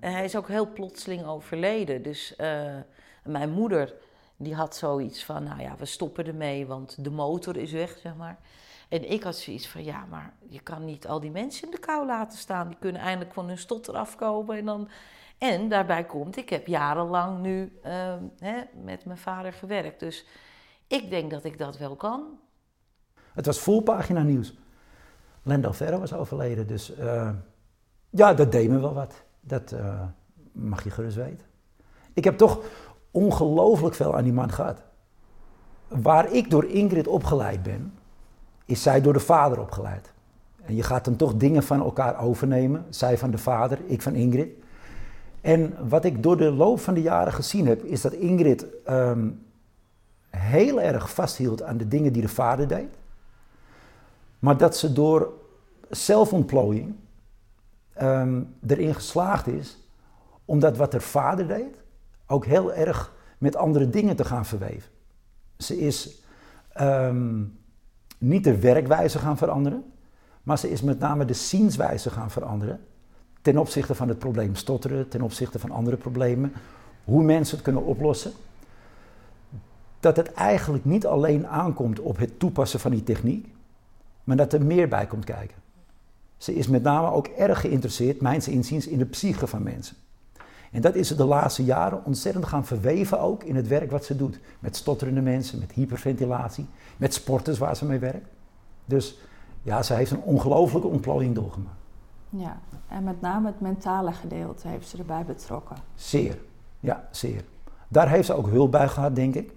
En 0.00 0.12
hij 0.12 0.24
is 0.24 0.36
ook 0.36 0.48
heel 0.48 0.72
plotseling 0.72 1.24
overleden. 1.24 2.02
Dus 2.02 2.34
uh, 2.38 2.76
mijn 3.24 3.50
moeder 3.50 3.94
die 4.36 4.54
had 4.54 4.76
zoiets 4.76 5.24
van, 5.24 5.44
nou 5.44 5.60
ja, 5.60 5.76
we 5.78 5.84
stoppen 5.84 6.26
ermee, 6.26 6.66
want 6.66 7.04
de 7.04 7.10
motor 7.10 7.56
is 7.56 7.72
weg, 7.72 7.98
zeg 7.98 8.16
maar. 8.16 8.38
En 8.88 9.10
ik 9.10 9.22
had 9.22 9.36
zoiets 9.36 9.68
van, 9.68 9.84
ja, 9.84 10.04
maar 10.10 10.34
je 10.48 10.60
kan 10.60 10.84
niet 10.84 11.06
al 11.06 11.20
die 11.20 11.30
mensen 11.30 11.64
in 11.64 11.70
de 11.70 11.78
kou 11.78 12.06
laten 12.06 12.38
staan. 12.38 12.68
Die 12.68 12.78
kunnen 12.78 13.02
eindelijk 13.02 13.34
van 13.34 13.46
hun 13.46 13.58
stotter 13.58 13.94
afkomen. 13.94 14.56
En, 14.56 14.64
dan... 14.64 14.88
en 15.38 15.68
daarbij 15.68 16.04
komt, 16.04 16.36
ik 16.36 16.48
heb 16.48 16.66
jarenlang 16.66 17.40
nu 17.40 17.78
uh, 17.86 18.14
hè, 18.38 18.62
met 18.82 19.04
mijn 19.04 19.18
vader 19.18 19.52
gewerkt. 19.52 20.00
Dus 20.00 20.26
ik 20.86 21.10
denk 21.10 21.30
dat 21.30 21.44
ik 21.44 21.58
dat 21.58 21.78
wel 21.78 21.96
kan. 21.96 22.38
Het 23.32 23.46
was 23.46 23.58
voorpagina 23.60 24.22
nieuws. 24.22 24.56
Lendal 25.42 25.72
Ferro 25.72 25.98
was 25.98 26.14
overleden, 26.14 26.66
dus 26.66 26.98
uh, 26.98 27.30
ja, 28.10 28.34
dat 28.34 28.52
deed 28.52 28.68
me 28.68 28.78
wel 28.78 28.94
wat. 28.94 29.14
Dat 29.40 29.72
uh, 29.72 30.02
mag 30.52 30.84
je 30.84 30.90
gerust 30.90 31.16
weten. 31.16 31.46
Ik 32.12 32.24
heb 32.24 32.36
toch 32.36 32.60
ongelooflijk 33.10 33.94
veel 33.94 34.16
aan 34.16 34.24
die 34.24 34.32
man 34.32 34.52
gehad. 34.52 34.82
Waar 35.88 36.32
ik 36.32 36.50
door 36.50 36.64
Ingrid 36.64 37.06
opgeleid 37.06 37.62
ben, 37.62 37.94
is 38.64 38.82
zij 38.82 39.00
door 39.00 39.12
de 39.12 39.20
vader 39.20 39.60
opgeleid. 39.60 40.12
En 40.62 40.74
je 40.74 40.82
gaat 40.82 41.04
dan 41.04 41.16
toch 41.16 41.34
dingen 41.34 41.62
van 41.62 41.80
elkaar 41.80 42.20
overnemen. 42.20 42.86
Zij 42.90 43.18
van 43.18 43.30
de 43.30 43.38
vader, 43.38 43.78
ik 43.86 44.02
van 44.02 44.14
Ingrid. 44.14 44.48
En 45.40 45.88
wat 45.88 46.04
ik 46.04 46.22
door 46.22 46.36
de 46.36 46.50
loop 46.50 46.80
van 46.80 46.94
de 46.94 47.02
jaren 47.02 47.32
gezien 47.32 47.66
heb, 47.66 47.82
is 47.82 48.00
dat 48.00 48.12
Ingrid 48.12 48.66
um, 48.88 49.46
heel 50.30 50.80
erg 50.80 51.14
vasthield 51.14 51.62
aan 51.62 51.76
de 51.76 51.88
dingen 51.88 52.12
die 52.12 52.22
de 52.22 52.28
vader 52.28 52.68
deed. 52.68 53.00
Maar 54.42 54.56
dat 54.56 54.76
ze 54.76 54.92
door 54.92 55.32
zelfontplooiing 55.90 56.94
um, 58.00 58.54
erin 58.66 58.94
geslaagd 58.94 59.46
is, 59.46 59.78
omdat 60.44 60.76
wat 60.76 60.92
haar 60.92 61.02
vader 61.02 61.48
deed, 61.48 61.82
ook 62.26 62.44
heel 62.44 62.72
erg 62.72 63.12
met 63.38 63.56
andere 63.56 63.90
dingen 63.90 64.16
te 64.16 64.24
gaan 64.24 64.46
verweven. 64.46 64.90
Ze 65.56 65.78
is 65.78 66.22
ehm, 66.72 67.42
niet 68.18 68.44
de 68.44 68.58
werkwijze 68.58 69.18
gaan 69.18 69.36
veranderen, 69.36 69.84
maar 70.42 70.58
ze 70.58 70.70
is 70.70 70.82
met 70.82 70.98
name 70.98 71.24
de 71.24 71.34
zienswijze 71.34 72.10
gaan 72.10 72.30
veranderen. 72.30 72.80
Ten 73.42 73.58
opzichte 73.58 73.94
van 73.94 74.08
het 74.08 74.18
probleem 74.18 74.54
stotteren, 74.54 75.08
ten 75.08 75.22
opzichte 75.22 75.58
van 75.58 75.70
andere 75.70 75.96
problemen, 75.96 76.52
hoe 77.04 77.22
mensen 77.22 77.54
het 77.54 77.64
kunnen 77.64 77.84
oplossen. 77.84 78.32
Dat 80.00 80.16
het 80.16 80.32
eigenlijk 80.32 80.84
niet 80.84 81.06
alleen 81.06 81.46
aankomt 81.46 82.00
op 82.00 82.16
het 82.16 82.38
toepassen 82.38 82.80
van 82.80 82.90
die 82.90 83.04
techniek, 83.04 83.52
maar 84.24 84.36
dat 84.36 84.52
er 84.52 84.64
meer 84.64 84.88
bij 84.88 85.06
komt 85.06 85.24
kijken. 85.24 85.56
Ze 86.36 86.54
is 86.54 86.68
met 86.68 86.82
name 86.82 87.10
ook 87.10 87.26
erg 87.26 87.60
geïnteresseerd, 87.60 88.20
mijns 88.20 88.48
inziens, 88.48 88.86
in 88.86 88.98
de 88.98 89.04
psyche 89.04 89.46
van 89.46 89.62
mensen. 89.62 89.96
En 90.70 90.80
dat 90.80 90.94
is 90.94 91.08
ze 91.08 91.14
de 91.14 91.24
laatste 91.24 91.64
jaren 91.64 92.04
ontzettend 92.04 92.46
gaan 92.46 92.66
verweven 92.66 93.20
ook 93.20 93.42
in 93.42 93.56
het 93.56 93.68
werk 93.68 93.90
wat 93.90 94.04
ze 94.04 94.16
doet. 94.16 94.40
Met 94.58 94.76
stotterende 94.76 95.20
mensen, 95.20 95.58
met 95.58 95.72
hyperventilatie, 95.72 96.66
met 96.96 97.14
sporters 97.14 97.58
waar 97.58 97.76
ze 97.76 97.84
mee 97.84 97.98
werkt. 97.98 98.28
Dus 98.84 99.18
ja, 99.62 99.82
ze 99.82 99.94
heeft 99.94 100.10
een 100.10 100.22
ongelooflijke 100.22 100.88
ontplooiing 100.88 101.34
doorgemaakt. 101.34 101.76
Ja, 102.28 102.60
en 102.88 103.04
met 103.04 103.20
name 103.20 103.46
het 103.46 103.60
mentale 103.60 104.12
gedeelte 104.12 104.68
heeft 104.68 104.88
ze 104.88 104.98
erbij 104.98 105.24
betrokken. 105.24 105.76
Zeer, 105.94 106.38
ja, 106.80 107.08
zeer. 107.10 107.44
Daar 107.88 108.08
heeft 108.08 108.26
ze 108.26 108.34
ook 108.34 108.48
hulp 108.48 108.70
bij 108.70 108.88
gehad, 108.88 109.14
denk 109.14 109.34
ik. 109.34 109.52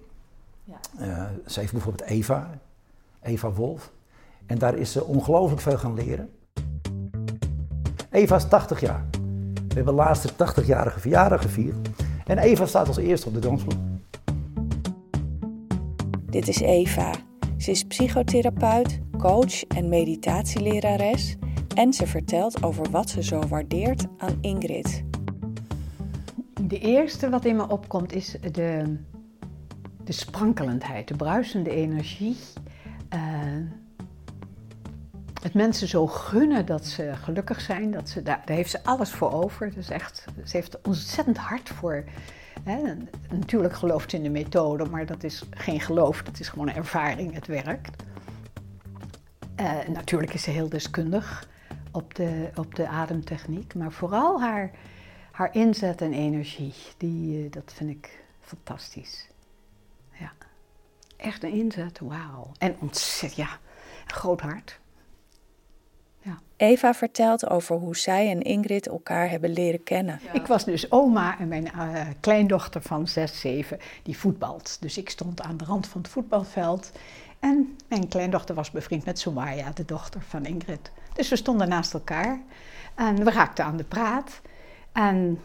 Ja. 0.64 0.76
Uh, 1.00 1.24
ze 1.46 1.60
heeft 1.60 1.72
bijvoorbeeld 1.72 2.08
Eva, 2.08 2.50
Eva 3.20 3.50
Wolf. 3.50 3.92
En 4.46 4.58
daar 4.58 4.74
is 4.74 4.92
ze 4.92 5.04
ongelooflijk 5.04 5.60
veel 5.60 5.78
gaan 5.78 5.94
leren. 5.94 6.30
Eva 8.10 8.36
is 8.36 8.48
80 8.48 8.80
jaar. 8.80 9.04
We 9.68 9.74
hebben 9.74 9.94
laatst 9.94 10.22
de 10.22 10.46
80-jarige 10.46 11.00
verjaardag 11.00 11.42
gevierd. 11.42 11.88
En 12.26 12.38
Eva 12.38 12.66
staat 12.66 12.88
als 12.88 12.96
eerste 12.96 13.28
op 13.28 13.34
de 13.34 13.40
dansvloer. 13.40 13.78
Dit 16.30 16.48
is 16.48 16.60
Eva. 16.60 17.12
Ze 17.58 17.70
is 17.70 17.84
psychotherapeut, 17.84 19.00
coach 19.18 19.64
en 19.64 19.88
meditatielerares. 19.88 21.36
En 21.74 21.92
ze 21.92 22.06
vertelt 22.06 22.62
over 22.62 22.90
wat 22.90 23.10
ze 23.10 23.22
zo 23.22 23.40
waardeert 23.48 24.06
aan 24.18 24.38
Ingrid. 24.40 25.04
De 26.62 26.78
eerste 26.78 27.30
wat 27.30 27.44
in 27.44 27.56
me 27.56 27.68
opkomt 27.68 28.12
is 28.12 28.36
de, 28.52 28.96
de 30.04 30.12
sprankelendheid, 30.12 31.08
de 31.08 31.16
bruisende 31.16 31.70
energie. 31.70 32.36
Uh, 33.14 33.20
het 35.42 35.54
mensen 35.54 35.88
zo 35.88 36.06
gunnen 36.06 36.66
dat 36.66 36.84
ze 36.84 37.12
gelukkig 37.22 37.60
zijn, 37.60 37.90
dat 37.90 38.08
ze, 38.08 38.22
daar, 38.22 38.42
heeft 38.44 38.70
ze 38.70 38.84
alles 38.84 39.10
voor 39.10 39.32
over. 39.32 39.74
Dus 39.74 39.88
echt, 39.88 40.24
ze 40.44 40.56
heeft 40.56 40.80
ontzettend 40.82 41.36
hard 41.36 41.68
voor. 41.68 42.04
Hè. 42.62 42.94
Natuurlijk 43.30 43.74
gelooft 43.74 44.10
ze 44.10 44.16
in 44.16 44.22
de 44.22 44.28
methode, 44.28 44.84
maar 44.84 45.06
dat 45.06 45.24
is 45.24 45.42
geen 45.50 45.80
geloof, 45.80 46.22
dat 46.22 46.40
is 46.40 46.48
gewoon 46.48 46.70
ervaring, 46.70 47.34
het 47.34 47.46
werkt. 47.46 48.02
Uh, 49.60 49.88
natuurlijk 49.88 50.34
is 50.34 50.42
ze 50.42 50.50
heel 50.50 50.68
deskundig 50.68 51.48
op 51.92 52.14
de, 52.14 52.50
op 52.54 52.74
de 52.74 52.88
ademtechniek, 52.88 53.74
maar 53.74 53.92
vooral 53.92 54.40
haar, 54.40 54.70
haar 55.30 55.54
inzet 55.54 56.00
en 56.00 56.12
energie, 56.12 56.74
die, 56.96 57.44
uh, 57.44 57.50
dat 57.50 57.72
vind 57.74 57.90
ik 57.90 58.24
fantastisch. 58.40 59.28
Ja, 60.12 60.32
echt 61.16 61.42
een 61.44 61.52
inzet, 61.52 61.98
wauw. 61.98 62.52
En 62.58 62.76
ontzettend, 62.80 63.34
ja, 63.34 63.58
groot 64.06 64.40
hart. 64.40 64.78
Ja. 66.26 66.38
Eva 66.56 66.94
vertelt 66.94 67.50
over 67.50 67.76
hoe 67.76 67.96
zij 67.96 68.30
en 68.30 68.42
Ingrid 68.42 68.88
elkaar 68.88 69.30
hebben 69.30 69.52
leren 69.52 69.82
kennen. 69.82 70.20
Ja. 70.24 70.32
Ik 70.32 70.46
was 70.46 70.64
dus 70.64 70.90
oma 70.90 71.38
en 71.38 71.48
mijn 71.48 71.64
uh, 71.76 72.00
kleindochter 72.20 72.82
van 72.82 73.08
6, 73.08 73.40
7, 73.40 73.78
die 74.02 74.18
voetbalt. 74.18 74.76
Dus 74.80 74.98
ik 74.98 75.10
stond 75.10 75.40
aan 75.40 75.56
de 75.56 75.64
rand 75.64 75.86
van 75.86 76.00
het 76.00 76.10
voetbalveld. 76.10 76.92
En 77.38 77.76
mijn 77.88 78.08
kleindochter 78.08 78.54
was 78.54 78.70
bevriend 78.70 79.04
met 79.04 79.18
Sumaya, 79.18 79.70
de 79.74 79.84
dochter 79.84 80.20
van 80.28 80.44
Ingrid. 80.44 80.90
Dus 81.14 81.28
we 81.28 81.36
stonden 81.36 81.68
naast 81.68 81.94
elkaar 81.94 82.40
en 82.94 83.24
we 83.24 83.30
raakten 83.30 83.64
aan 83.64 83.76
de 83.76 83.84
praat. 83.84 84.40
En 84.92 85.40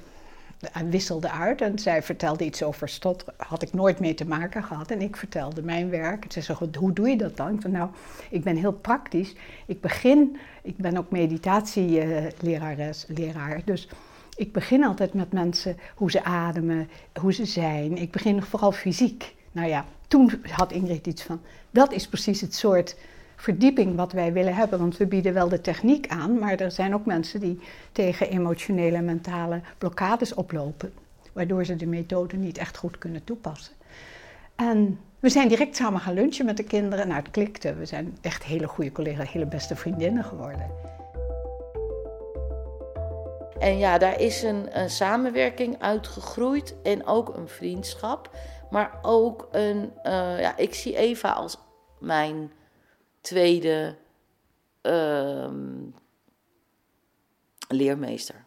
en 0.71 0.89
wisselde 0.89 1.31
uit. 1.31 1.61
En 1.61 1.79
zij 1.79 2.03
vertelde 2.03 2.45
iets 2.45 2.63
over 2.63 2.89
stot. 2.89 3.25
Had 3.37 3.61
ik 3.61 3.73
nooit 3.73 3.99
mee 3.99 4.13
te 4.13 4.25
maken 4.25 4.63
gehad. 4.63 4.91
En 4.91 5.01
ik 5.01 5.15
vertelde 5.15 5.61
mijn 5.61 5.89
werk. 5.89 6.23
En 6.23 6.31
ze 6.31 6.41
zei, 6.41 6.57
hoe 6.79 6.93
doe 6.93 7.09
je 7.09 7.17
dat 7.17 7.37
dan? 7.37 7.53
Ik 7.53 7.61
zei, 7.61 7.73
nou, 7.73 7.89
ik 8.29 8.43
ben 8.43 8.55
heel 8.55 8.73
praktisch. 8.73 9.35
Ik 9.65 9.81
begin, 9.81 10.37
ik 10.61 10.77
ben 10.77 10.97
ook 10.97 11.11
meditatielerares, 11.11 13.05
leraar. 13.07 13.61
Dus 13.65 13.89
ik 14.35 14.51
begin 14.51 14.83
altijd 14.83 15.13
met 15.13 15.31
mensen 15.31 15.77
hoe 15.95 16.11
ze 16.11 16.23
ademen, 16.23 16.89
hoe 17.19 17.33
ze 17.33 17.45
zijn. 17.45 17.97
Ik 17.97 18.11
begin 18.11 18.41
vooral 18.41 18.71
fysiek. 18.71 19.35
Nou 19.51 19.67
ja, 19.67 19.85
toen 20.07 20.31
had 20.51 20.71
Ingrid 20.71 21.07
iets 21.07 21.23
van, 21.23 21.41
dat 21.71 21.91
is 21.91 22.07
precies 22.07 22.41
het 22.41 22.55
soort 22.55 22.95
verdieping 23.41 23.95
wat 23.95 24.11
wij 24.11 24.33
willen 24.33 24.55
hebben. 24.55 24.79
Want 24.79 24.97
we 24.97 25.05
bieden 25.05 25.33
wel 25.33 25.49
de 25.49 25.61
techniek 25.61 26.07
aan, 26.07 26.39
maar 26.39 26.59
er 26.59 26.71
zijn 26.71 26.93
ook 26.93 27.05
mensen 27.05 27.39
die 27.39 27.59
tegen 27.91 28.29
emotionele 28.29 28.97
en 28.97 29.05
mentale 29.05 29.61
blokkades 29.77 30.33
oplopen. 30.33 30.93
Waardoor 31.33 31.65
ze 31.65 31.75
de 31.75 31.85
methode 31.85 32.37
niet 32.37 32.57
echt 32.57 32.77
goed 32.77 32.97
kunnen 32.97 33.23
toepassen. 33.23 33.73
En 34.55 34.99
we 35.19 35.29
zijn 35.29 35.47
direct 35.47 35.75
samen 35.75 35.99
gaan 35.99 36.13
lunchen 36.13 36.45
met 36.45 36.57
de 36.57 36.63
kinderen. 36.63 37.07
Nou, 37.07 37.19
het 37.19 37.31
klikte. 37.31 37.73
We 37.73 37.85
zijn 37.85 38.17
echt 38.21 38.43
hele 38.43 38.67
goede 38.67 38.91
collega's, 38.91 39.31
hele 39.31 39.45
beste 39.45 39.75
vriendinnen 39.75 40.23
geworden. 40.23 40.65
En 43.59 43.77
ja, 43.77 43.97
daar 43.97 44.19
is 44.19 44.43
een, 44.43 44.79
een 44.79 44.89
samenwerking 44.89 45.75
uitgegroeid 45.79 46.75
en 46.83 47.05
ook 47.05 47.35
een 47.35 47.47
vriendschap. 47.47 48.29
Maar 48.69 48.99
ook 49.01 49.47
een, 49.51 49.91
uh, 50.03 50.39
ja, 50.39 50.57
ik 50.57 50.73
zie 50.73 50.97
Eva 50.97 51.31
als 51.31 51.57
mijn 51.99 52.51
tweede 53.21 53.95
uh, 54.81 55.49
leermeester. 57.67 58.45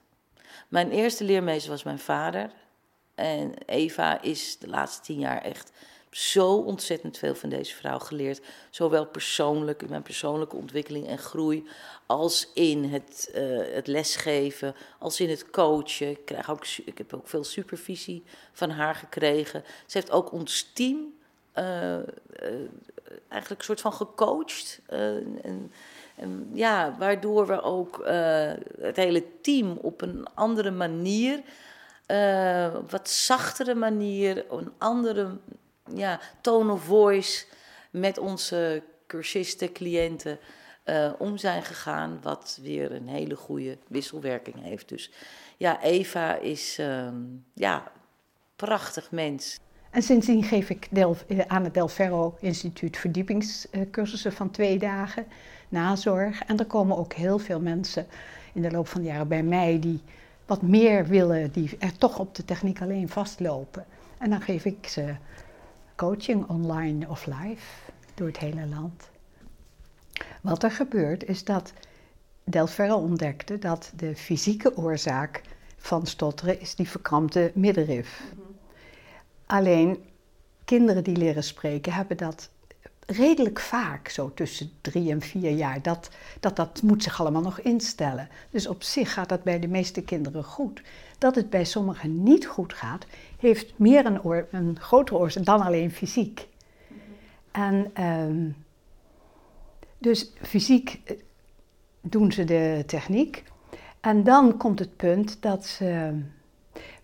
Mijn 0.68 0.90
eerste 0.90 1.24
leermeester 1.24 1.70
was 1.70 1.82
mijn 1.82 1.98
vader. 1.98 2.50
En 3.14 3.54
Eva 3.66 4.22
is 4.22 4.58
de 4.58 4.68
laatste 4.68 5.02
tien 5.02 5.18
jaar 5.18 5.42
echt 5.42 5.72
zo 6.10 6.54
ontzettend 6.54 7.18
veel 7.18 7.34
van 7.34 7.48
deze 7.48 7.74
vrouw 7.74 7.98
geleerd. 7.98 8.40
Zowel 8.70 9.06
persoonlijk, 9.06 9.82
in 9.82 9.88
mijn 9.88 10.02
persoonlijke 10.02 10.56
ontwikkeling 10.56 11.06
en 11.06 11.18
groei, 11.18 11.68
als 12.06 12.50
in 12.54 12.84
het, 12.84 13.32
uh, 13.34 13.74
het 13.74 13.86
lesgeven, 13.86 14.74
als 14.98 15.20
in 15.20 15.30
het 15.30 15.50
coachen. 15.50 16.10
Ik, 16.10 16.24
krijg 16.24 16.50
ook, 16.50 16.66
ik 16.66 16.98
heb 16.98 17.14
ook 17.14 17.28
veel 17.28 17.44
supervisie 17.44 18.22
van 18.52 18.70
haar 18.70 18.94
gekregen. 18.94 19.64
Ze 19.86 19.98
heeft 19.98 20.10
ook 20.10 20.32
ons 20.32 20.70
team 20.72 21.14
uh, 21.58 21.96
uh, 21.96 22.02
eigenlijk 23.28 23.60
een 23.60 23.66
soort 23.66 23.80
van 23.80 23.92
gecoacht. 23.92 24.80
Uh, 24.88 25.16
en, 25.42 25.72
en, 26.16 26.50
ja, 26.52 26.96
waardoor 26.98 27.46
we 27.46 27.62
ook 27.62 28.02
het 28.80 28.96
hele 28.96 29.40
team 29.40 29.78
op 29.82 30.00
een 30.00 30.26
andere 30.34 30.70
manier, 30.70 31.38
op 32.74 32.90
wat 32.90 33.10
zachtere 33.10 33.74
manier, 33.74 34.52
een 34.52 34.72
andere 34.78 35.38
ja, 35.94 36.20
tone 36.40 36.72
of 36.72 36.84
voice 36.84 37.44
met 37.90 38.18
onze 38.18 38.82
cursisten, 39.06 39.72
cliënten 39.72 40.38
om 41.18 41.36
zijn 41.36 41.62
gegaan. 41.62 42.18
Wat 42.22 42.58
weer 42.62 42.92
een 42.92 43.08
hele 43.08 43.36
goede 43.36 43.78
wisselwerking 43.86 44.62
heeft. 44.62 44.88
Dus 44.88 45.10
ja, 45.56 45.82
Eva 45.82 46.34
is 46.34 46.78
ehm, 46.78 47.22
ja, 47.54 47.92
prachtig 48.56 49.10
mens. 49.10 49.58
En 49.94 50.02
sindsdien 50.02 50.42
geef 50.42 50.70
ik 50.70 50.88
Del, 50.90 51.16
aan 51.46 51.64
het 51.64 51.74
Del 51.74 51.88
Ferro 51.88 52.36
Instituut 52.40 52.96
verdiepingscursussen 52.96 54.32
van 54.32 54.50
twee 54.50 54.78
dagen, 54.78 55.26
nazorg. 55.68 56.42
En 56.44 56.58
er 56.58 56.66
komen 56.66 56.96
ook 56.96 57.12
heel 57.12 57.38
veel 57.38 57.60
mensen 57.60 58.06
in 58.52 58.62
de 58.62 58.70
loop 58.70 58.88
van 58.88 59.00
de 59.00 59.06
jaren 59.06 59.28
bij 59.28 59.42
mij 59.42 59.78
die 59.80 60.02
wat 60.46 60.62
meer 60.62 61.06
willen, 61.06 61.52
die 61.52 61.76
er 61.78 61.98
toch 61.98 62.18
op 62.18 62.34
de 62.34 62.44
techniek 62.44 62.82
alleen 62.82 63.08
vastlopen. 63.08 63.84
En 64.18 64.30
dan 64.30 64.40
geef 64.40 64.64
ik 64.64 64.86
ze 64.86 65.14
coaching 65.96 66.48
online 66.48 67.08
of 67.08 67.26
live 67.26 67.66
door 68.14 68.26
het 68.26 68.38
hele 68.38 68.66
land. 68.66 69.10
Wat 70.40 70.62
er 70.62 70.70
gebeurt 70.70 71.24
is 71.24 71.44
dat 71.44 71.72
Del 72.44 72.66
Ferro 72.66 72.96
ontdekte 72.96 73.58
dat 73.58 73.92
de 73.96 74.16
fysieke 74.16 74.76
oorzaak 74.76 75.42
van 75.76 76.06
stotteren 76.06 76.60
is 76.60 76.74
die 76.74 76.88
verkrampte 76.88 77.50
middenrif. 77.54 78.22
Alleen 79.46 80.04
kinderen 80.64 81.04
die 81.04 81.16
leren 81.16 81.44
spreken 81.44 81.92
hebben 81.92 82.16
dat 82.16 82.50
redelijk 83.06 83.60
vaak, 83.60 84.08
zo 84.08 84.32
tussen 84.34 84.70
drie 84.80 85.10
en 85.10 85.20
vier 85.20 85.50
jaar. 85.50 85.82
Dat, 85.82 86.10
dat, 86.40 86.56
dat 86.56 86.82
moet 86.82 87.02
zich 87.02 87.20
allemaal 87.20 87.42
nog 87.42 87.60
instellen. 87.60 88.28
Dus 88.50 88.66
op 88.66 88.82
zich 88.82 89.12
gaat 89.12 89.28
dat 89.28 89.42
bij 89.42 89.58
de 89.58 89.68
meeste 89.68 90.02
kinderen 90.02 90.44
goed. 90.44 90.82
Dat 91.18 91.34
het 91.34 91.50
bij 91.50 91.64
sommigen 91.64 92.22
niet 92.22 92.46
goed 92.46 92.72
gaat, 92.72 93.06
heeft 93.38 93.78
meer 93.78 94.06
een, 94.06 94.22
oor, 94.22 94.46
een 94.50 94.76
grotere 94.80 95.18
oorzaak 95.18 95.44
dan 95.44 95.62
alleen 95.62 95.90
fysiek. 95.90 96.48
En 97.50 98.04
um, 98.04 98.56
dus 99.98 100.32
fysiek 100.42 101.00
eh, 101.04 101.16
doen 102.00 102.32
ze 102.32 102.44
de 102.44 102.82
techniek. 102.86 103.44
En 104.00 104.24
dan 104.24 104.56
komt 104.56 104.78
het 104.78 104.96
punt 104.96 105.42
dat 105.42 105.66
ze 105.66 106.20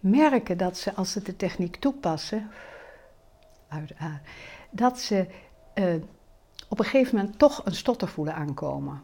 merken 0.00 0.56
dat 0.56 0.76
ze, 0.76 0.94
als 0.94 1.12
ze 1.12 1.22
de 1.22 1.36
techniek 1.36 1.76
toepassen, 1.76 2.50
dat 4.70 4.98
ze 4.98 5.26
uh, 5.74 5.94
op 6.68 6.78
een 6.78 6.84
gegeven 6.84 7.16
moment 7.16 7.38
toch 7.38 7.64
een 7.64 7.74
stotter 7.74 8.08
voelen 8.08 8.34
aankomen. 8.34 9.02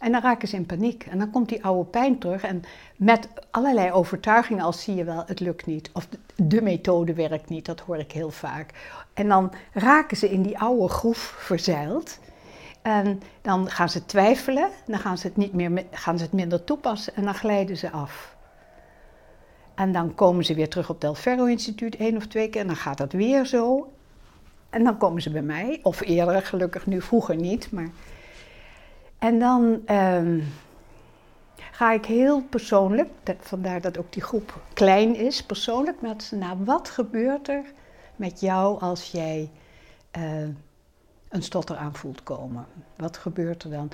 En 0.00 0.12
dan 0.12 0.20
raken 0.20 0.48
ze 0.48 0.56
in 0.56 0.66
paniek. 0.66 1.06
En 1.06 1.18
dan 1.18 1.30
komt 1.30 1.48
die 1.48 1.64
oude 1.64 1.90
pijn 1.90 2.18
terug. 2.18 2.42
En 2.42 2.62
met 2.96 3.28
allerlei 3.50 3.92
overtuigingen 3.92 4.64
als 4.64 4.82
zie 4.82 4.94
je 4.94 5.04
wel, 5.04 5.22
het 5.26 5.40
lukt 5.40 5.66
niet. 5.66 5.90
Of 5.92 6.08
de 6.36 6.62
methode 6.62 7.14
werkt 7.14 7.48
niet, 7.48 7.66
dat 7.66 7.80
hoor 7.80 7.98
ik 7.98 8.12
heel 8.12 8.30
vaak. 8.30 8.70
En 9.14 9.28
dan 9.28 9.52
raken 9.72 10.16
ze 10.16 10.30
in 10.30 10.42
die 10.42 10.58
oude 10.58 10.88
groef 10.88 11.34
verzeild. 11.38 12.18
En 12.82 13.20
dan 13.42 13.70
gaan 13.70 13.88
ze 13.88 14.04
twijfelen, 14.04 14.70
dan 14.86 14.98
gaan 14.98 15.18
ze 15.18 15.26
het, 15.26 15.36
niet 15.36 15.52
meer, 15.52 15.84
gaan 15.90 16.18
ze 16.18 16.24
het 16.24 16.32
minder 16.32 16.64
toepassen 16.64 17.14
en 17.14 17.24
dan 17.24 17.34
glijden 17.34 17.76
ze 17.76 17.90
af. 17.90 18.36
En 19.74 19.92
dan 19.92 20.14
komen 20.14 20.44
ze 20.44 20.54
weer 20.54 20.68
terug 20.68 20.88
op 20.88 20.94
het 20.94 21.00
Del 21.00 21.14
Ferro 21.14 21.44
Instituut 21.44 21.96
één 21.96 22.16
of 22.16 22.26
twee 22.26 22.48
keer 22.48 22.60
en 22.60 22.66
dan 22.66 22.76
gaat 22.76 22.98
dat 22.98 23.12
weer 23.12 23.46
zo. 23.46 23.92
En 24.70 24.84
dan 24.84 24.98
komen 24.98 25.22
ze 25.22 25.30
bij 25.30 25.42
mij, 25.42 25.80
of 25.82 26.00
eerder, 26.00 26.42
gelukkig 26.42 26.86
nu, 26.86 27.02
vroeger 27.02 27.36
niet. 27.36 27.70
Maar... 27.72 27.88
En 29.18 29.38
dan 29.38 29.80
ehm, 29.84 30.40
ga 31.72 31.92
ik 31.92 32.04
heel 32.04 32.42
persoonlijk, 32.42 33.08
dat, 33.22 33.36
vandaar 33.40 33.80
dat 33.80 33.98
ook 33.98 34.12
die 34.12 34.22
groep 34.22 34.60
klein 34.72 35.16
is, 35.16 35.44
persoonlijk 35.44 36.00
met 36.00 36.22
ze 36.22 36.36
naar 36.36 36.64
wat 36.64 36.88
gebeurt 36.88 37.48
er 37.48 37.64
met 38.16 38.40
jou 38.40 38.80
als 38.80 39.10
jij 39.10 39.50
uh, 40.18 40.42
een 41.28 41.42
stotter 41.42 41.76
aan 41.76 41.94
voelt 41.94 42.22
komen? 42.22 42.66
Wat 42.96 43.16
gebeurt 43.16 43.62
er 43.62 43.70
dan? 43.70 43.90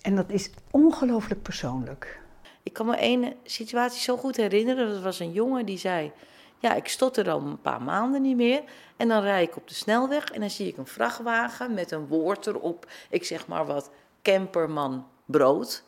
En 0.00 0.16
dat 0.16 0.30
is 0.30 0.50
ongelooflijk 0.70 1.42
persoonlijk. 1.42 2.20
Ik 2.62 2.72
kan 2.72 2.86
me 2.86 2.96
één 2.96 3.34
situatie 3.44 4.00
zo 4.00 4.16
goed 4.16 4.36
herinneren. 4.36 4.88
Dat 4.88 5.02
was 5.02 5.18
een 5.18 5.32
jongen 5.32 5.66
die 5.66 5.78
zei: 5.78 6.12
Ja, 6.58 6.74
ik 6.74 6.88
stotter 6.88 7.30
al 7.30 7.40
een 7.40 7.60
paar 7.60 7.82
maanden 7.82 8.22
niet 8.22 8.36
meer. 8.36 8.62
En 8.96 9.08
dan 9.08 9.22
rijd 9.22 9.48
ik 9.48 9.56
op 9.56 9.68
de 9.68 9.74
snelweg 9.74 10.24
en 10.24 10.40
dan 10.40 10.50
zie 10.50 10.68
ik 10.68 10.76
een 10.76 10.86
vrachtwagen 10.86 11.74
met 11.74 11.90
een 11.90 12.06
woord 12.06 12.46
erop. 12.46 12.86
Ik 13.10 13.24
zeg 13.24 13.46
maar 13.46 13.66
wat: 13.66 13.90
camperman 14.22 15.06
brood. 15.24 15.82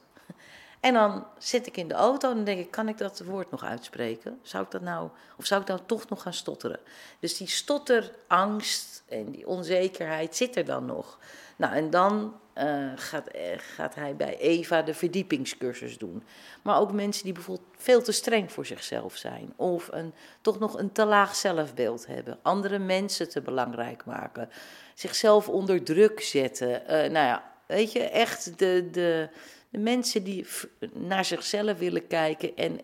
En 0.82 0.94
dan 0.94 1.26
zit 1.38 1.66
ik 1.66 1.76
in 1.76 1.88
de 1.88 1.94
auto 1.94 2.28
en 2.28 2.36
dan 2.36 2.44
denk 2.44 2.60
ik, 2.60 2.70
kan 2.70 2.88
ik 2.88 2.98
dat 2.98 3.22
woord 3.24 3.50
nog 3.50 3.64
uitspreken? 3.64 4.38
Zou 4.42 4.64
ik 4.64 4.70
dat 4.70 4.80
nou, 4.80 5.08
of 5.36 5.46
zou 5.46 5.60
ik 5.60 5.66
nou 5.66 5.80
toch 5.86 6.08
nog 6.08 6.22
gaan 6.22 6.32
stotteren? 6.32 6.80
Dus 7.18 7.36
die 7.36 7.48
stotterangst 7.48 9.02
en 9.08 9.30
die 9.30 9.46
onzekerheid 9.46 10.36
zit 10.36 10.56
er 10.56 10.64
dan 10.64 10.86
nog. 10.86 11.18
Nou, 11.56 11.74
en 11.74 11.90
dan 11.90 12.34
uh, 12.58 12.92
gaat, 12.96 13.34
uh, 13.36 13.42
gaat 13.56 13.94
hij 13.94 14.16
bij 14.16 14.38
Eva 14.38 14.82
de 14.82 14.94
verdiepingscursus 14.94 15.98
doen. 15.98 16.22
Maar 16.62 16.78
ook 16.78 16.92
mensen 16.92 17.24
die 17.24 17.32
bijvoorbeeld 17.32 17.68
veel 17.76 18.02
te 18.02 18.12
streng 18.12 18.52
voor 18.52 18.66
zichzelf 18.66 19.16
zijn. 19.16 19.52
Of 19.56 19.88
een, 19.92 20.12
toch 20.40 20.58
nog 20.58 20.78
een 20.78 20.92
te 20.92 21.04
laag 21.04 21.34
zelfbeeld 21.34 22.06
hebben. 22.06 22.38
Andere 22.42 22.78
mensen 22.78 23.28
te 23.28 23.40
belangrijk 23.40 24.04
maken. 24.04 24.48
Zichzelf 24.94 25.48
onder 25.48 25.82
druk 25.82 26.20
zetten. 26.20 26.82
Uh, 26.82 26.88
nou 26.88 27.12
ja, 27.12 27.52
weet 27.66 27.92
je, 27.92 28.00
echt 28.00 28.58
de, 28.58 28.88
de, 28.90 29.28
de 29.68 29.78
mensen 29.78 30.24
die 30.24 30.46
naar 30.92 31.24
zichzelf 31.24 31.78
willen 31.78 32.06
kijken 32.06 32.56
en 32.56 32.80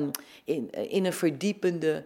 um, 0.00 0.10
in, 0.44 0.70
in 0.70 1.04
een 1.04 1.12
verdiepende 1.12 2.04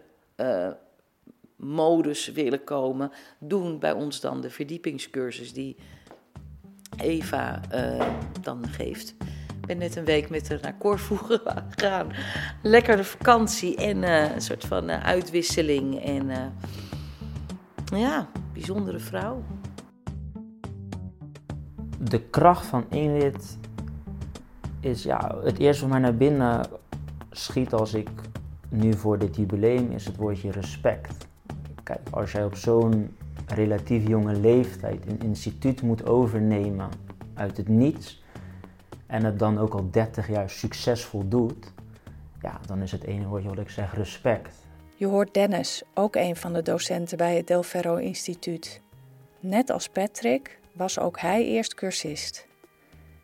modus 1.59 2.27
willen 2.27 2.63
komen, 2.63 3.11
doen 3.39 3.79
bij 3.79 3.91
ons 3.91 4.19
dan 4.19 4.41
de 4.41 4.49
verdiepingscursus 4.49 5.53
die 5.53 5.75
Eva 7.01 7.61
uh, 7.73 8.07
dan 8.41 8.67
geeft. 8.67 9.15
Ik 9.61 9.65
ben 9.65 9.77
net 9.77 9.95
een 9.95 10.05
week 10.05 10.29
met 10.29 10.49
haar 10.49 10.59
naar 10.61 10.77
Corfu 10.77 11.17
gegaan. 11.29 12.11
Lekker 12.61 12.97
de 12.97 13.03
vakantie 13.03 13.75
en 13.75 13.97
uh, 13.97 14.33
een 14.33 14.41
soort 14.41 14.65
van 14.65 14.89
uitwisseling. 14.89 16.03
En 16.03 16.53
ja, 17.95 18.27
bijzondere 18.53 18.99
vrouw. 18.99 19.43
De 21.99 22.21
kracht 22.21 22.65
van 22.65 22.85
Ingrid 22.89 23.57
is 24.79 25.03
ja, 25.03 25.35
het 25.43 25.57
eerste 25.57 25.81
wat 25.81 25.91
mij 25.91 25.99
naar 25.99 26.15
binnen 26.15 26.65
schiet 27.31 27.73
als 27.73 27.93
ik 27.93 28.09
nu 28.69 28.93
voor 28.93 29.17
dit 29.17 29.35
jubileum 29.35 29.91
is 29.91 30.05
het 30.05 30.15
woordje 30.15 30.51
respect. 30.51 31.27
Kijk, 31.83 31.99
als 32.09 32.31
jij 32.31 32.45
op 32.45 32.55
zo'n 32.55 33.15
relatief 33.51 34.07
jonge 34.07 34.33
leeftijd 34.33 35.05
een 35.05 35.19
instituut 35.21 35.81
moet 35.81 36.05
overnemen 36.05 36.89
uit 37.33 37.57
het 37.57 37.67
niets 37.67 38.23
en 39.07 39.23
het 39.23 39.39
dan 39.39 39.57
ook 39.57 39.73
al 39.73 39.89
30 39.91 40.27
jaar 40.27 40.49
succesvol 40.49 41.27
doet, 41.27 41.73
ja, 42.41 42.59
dan 42.65 42.81
is 42.81 42.91
het 42.91 43.03
ene 43.03 43.27
woordje 43.27 43.49
wat 43.49 43.59
ik 43.59 43.69
zeg 43.69 43.95
respect. 43.95 44.55
Je 44.95 45.05
hoort 45.05 45.33
Dennis, 45.33 45.83
ook 45.93 46.15
een 46.15 46.35
van 46.35 46.53
de 46.53 46.61
docenten 46.61 47.17
bij 47.17 47.35
het 47.35 47.47
Del 47.47 47.63
Ferro 47.63 47.95
Instituut. 47.95 48.81
Net 49.39 49.69
als 49.69 49.89
Patrick 49.89 50.59
was 50.71 50.99
ook 50.99 51.19
hij 51.19 51.45
eerst 51.45 51.73
cursist. 51.73 52.47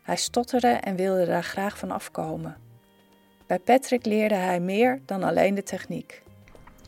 Hij 0.02 0.16
stotterde 0.16 0.68
en 0.68 0.96
wilde 0.96 1.26
daar 1.26 1.44
graag 1.44 1.78
van 1.78 1.90
afkomen. 1.90 2.56
Bij 3.46 3.58
Patrick 3.58 4.04
leerde 4.06 4.34
hij 4.34 4.60
meer 4.60 5.00
dan 5.04 5.22
alleen 5.22 5.54
de 5.54 5.62
techniek. 5.62 6.22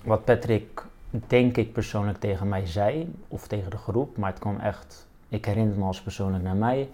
Wat 0.05 0.24
Patrick, 0.24 0.85
denk 1.11 1.57
ik 1.57 1.73
persoonlijk, 1.73 2.18
tegen 2.18 2.49
mij 2.49 2.66
zei, 2.66 3.14
of 3.29 3.47
tegen 3.47 3.71
de 3.71 3.77
groep, 3.77 4.16
maar 4.16 4.31
het 4.31 4.38
kwam 4.38 4.59
echt, 4.59 5.07
ik 5.29 5.44
herinner 5.44 5.79
me 5.79 5.85
als 5.85 6.03
persoonlijk 6.03 6.44
naar 6.44 6.57
mij. 6.57 6.88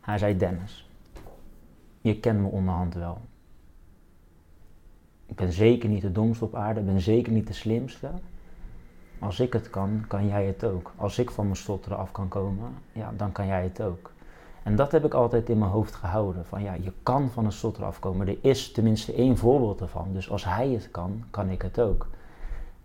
Hij 0.00 0.18
zei: 0.18 0.36
Dennis, 0.36 0.88
je 2.00 2.20
kent 2.20 2.40
me 2.40 2.46
onderhand 2.46 2.94
wel. 2.94 3.20
Ik 5.26 5.36
ben 5.36 5.52
zeker 5.52 5.88
niet 5.88 6.02
de 6.02 6.12
domste 6.12 6.44
op 6.44 6.54
aarde, 6.54 6.80
ik 6.80 6.86
ben 6.86 7.00
zeker 7.00 7.32
niet 7.32 7.46
de 7.46 7.52
slimste. 7.52 8.10
Als 9.18 9.40
ik 9.40 9.52
het 9.52 9.70
kan, 9.70 10.04
kan 10.08 10.26
jij 10.26 10.46
het 10.46 10.64
ook. 10.64 10.92
Als 10.96 11.18
ik 11.18 11.30
van 11.30 11.44
mijn 11.44 11.56
stotteren 11.56 11.98
af 11.98 12.12
kan 12.12 12.28
komen, 12.28 12.74
ja, 12.92 13.12
dan 13.16 13.32
kan 13.32 13.46
jij 13.46 13.62
het 13.62 13.82
ook. 13.82 14.12
En 14.62 14.76
dat 14.76 14.92
heb 14.92 15.04
ik 15.04 15.14
altijd 15.14 15.48
in 15.48 15.58
mijn 15.58 15.70
hoofd 15.70 15.94
gehouden. 15.94 16.46
Van 16.46 16.62
ja, 16.62 16.74
je 16.74 16.92
kan 17.02 17.30
van 17.30 17.44
een 17.44 17.52
stotter 17.52 17.84
afkomen. 17.84 18.28
Er 18.28 18.36
is 18.40 18.72
tenminste 18.72 19.12
één 19.12 19.36
voorbeeld 19.36 19.80
ervan. 19.80 20.12
Dus 20.12 20.30
als 20.30 20.44
hij 20.44 20.68
het 20.68 20.90
kan, 20.90 21.24
kan 21.30 21.50
ik 21.50 21.62
het 21.62 21.80
ook. 21.80 22.08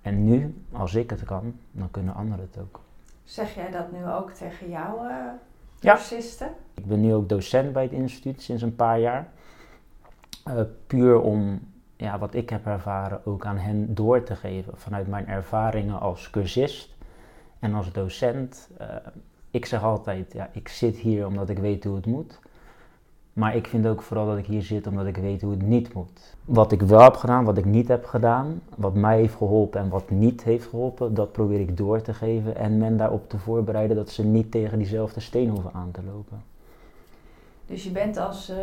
En 0.08 0.24
nu, 0.24 0.64
als 0.72 0.96
ik 0.96 1.10
het 1.10 1.24
kan, 1.24 1.60
dan 1.72 1.92
kunnen 1.92 2.16
anderen 2.16 2.48
het 2.52 2.62
ook. 2.62 2.82
Zeg 3.24 3.56
jij 3.56 3.72
dat 3.72 3.92
nu 3.92 4.08
ook 4.08 4.32
tegen 4.32 4.70
jouw 4.70 5.06
uh, 5.06 5.16
cursisten? 5.80 6.48
Ja. 6.48 6.54
Ik 6.74 6.86
ben 6.86 7.02
nu 7.02 7.14
ook 7.14 7.30
docent 7.30 7.74
bij 7.74 7.84
het 7.84 7.92
instituut 7.92 8.42
sinds 8.42 8.62
een 8.62 8.76
paar 8.76 9.00
jaar. 9.00 9.28
Uh, 10.48 10.62
puur 10.88 11.22
om 11.22 11.60
ja, 11.96 12.20
wat 12.20 12.34
ik 12.34 12.50
heb 12.50 12.66
ervaren 12.66 13.26
ook 13.26 13.46
aan 13.46 13.58
hen 13.58 13.96
door 13.96 14.24
te 14.24 14.36
geven. 14.36 14.78
Vanuit 14.78 15.08
mijn 15.08 15.28
ervaringen 15.28 16.00
als 16.00 16.30
cursist 16.30 16.96
en 17.60 17.74
als 17.74 17.92
docent. 17.92 18.70
Uh, 18.82 18.88
ik 19.52 19.66
zeg 19.66 19.84
altijd, 19.84 20.34
ja, 20.34 20.50
ik 20.52 20.68
zit 20.68 20.96
hier 20.96 21.26
omdat 21.26 21.50
ik 21.50 21.60
weet 21.60 21.84
hoe 21.84 21.96
het 21.96 22.06
moet. 22.06 22.40
Maar 23.38 23.56
ik 23.56 23.68
vind 23.68 23.88
ook 23.88 24.02
vooral 24.02 24.26
dat 24.26 24.38
ik 24.38 24.46
hier 24.46 24.62
zit 24.62 24.88
omdat 24.88 25.06
ik 25.06 25.18
weet 25.18 25.42
hoe 25.42 25.52
het 25.52 25.62
niet 25.62 25.94
moet. 25.94 26.36
Wat 26.46 26.72
ik 26.72 26.82
wel 26.82 27.02
heb 27.02 27.16
gedaan, 27.16 27.44
wat 27.44 27.58
ik 27.58 27.66
niet 27.66 27.88
heb 27.88 28.06
gedaan, 28.06 28.62
wat 28.76 28.94
mij 28.94 29.18
heeft 29.18 29.36
geholpen 29.36 29.80
en 29.82 29.90
wat 29.90 30.10
niet 30.10 30.44
heeft 30.44 30.66
geholpen, 30.66 31.14
dat 31.14 31.32
probeer 31.32 31.60
ik 31.60 31.78
door 31.78 32.02
te 32.02 32.14
geven 32.14 32.56
en 32.56 32.78
men 32.78 32.98
daarop 32.98 33.30
te 33.30 33.38
voorbereiden 33.38 33.96
dat 33.96 34.10
ze 34.10 34.24
niet 34.24 34.52
tegen 34.52 34.78
diezelfde 34.78 35.20
steen 35.20 35.50
hoeven 35.50 35.72
aan 35.74 35.92
te 35.92 36.02
lopen. 36.04 36.44
Dus 37.66 37.84
je 37.84 37.90
bent 37.90 38.18
als 38.18 38.50
uh, 38.50 38.58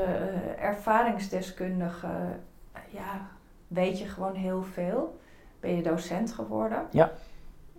ervaringsdeskundige, 0.59 2.07
uh, 2.07 2.81
ja, 2.91 3.27
weet 3.69 3.99
je 3.99 4.05
gewoon 4.05 4.35
heel 4.35 4.63
veel. 4.63 5.19
Ben 5.61 5.77
je 5.77 5.83
docent 5.83 6.33
geworden? 6.33 6.83
Ja. 6.91 7.13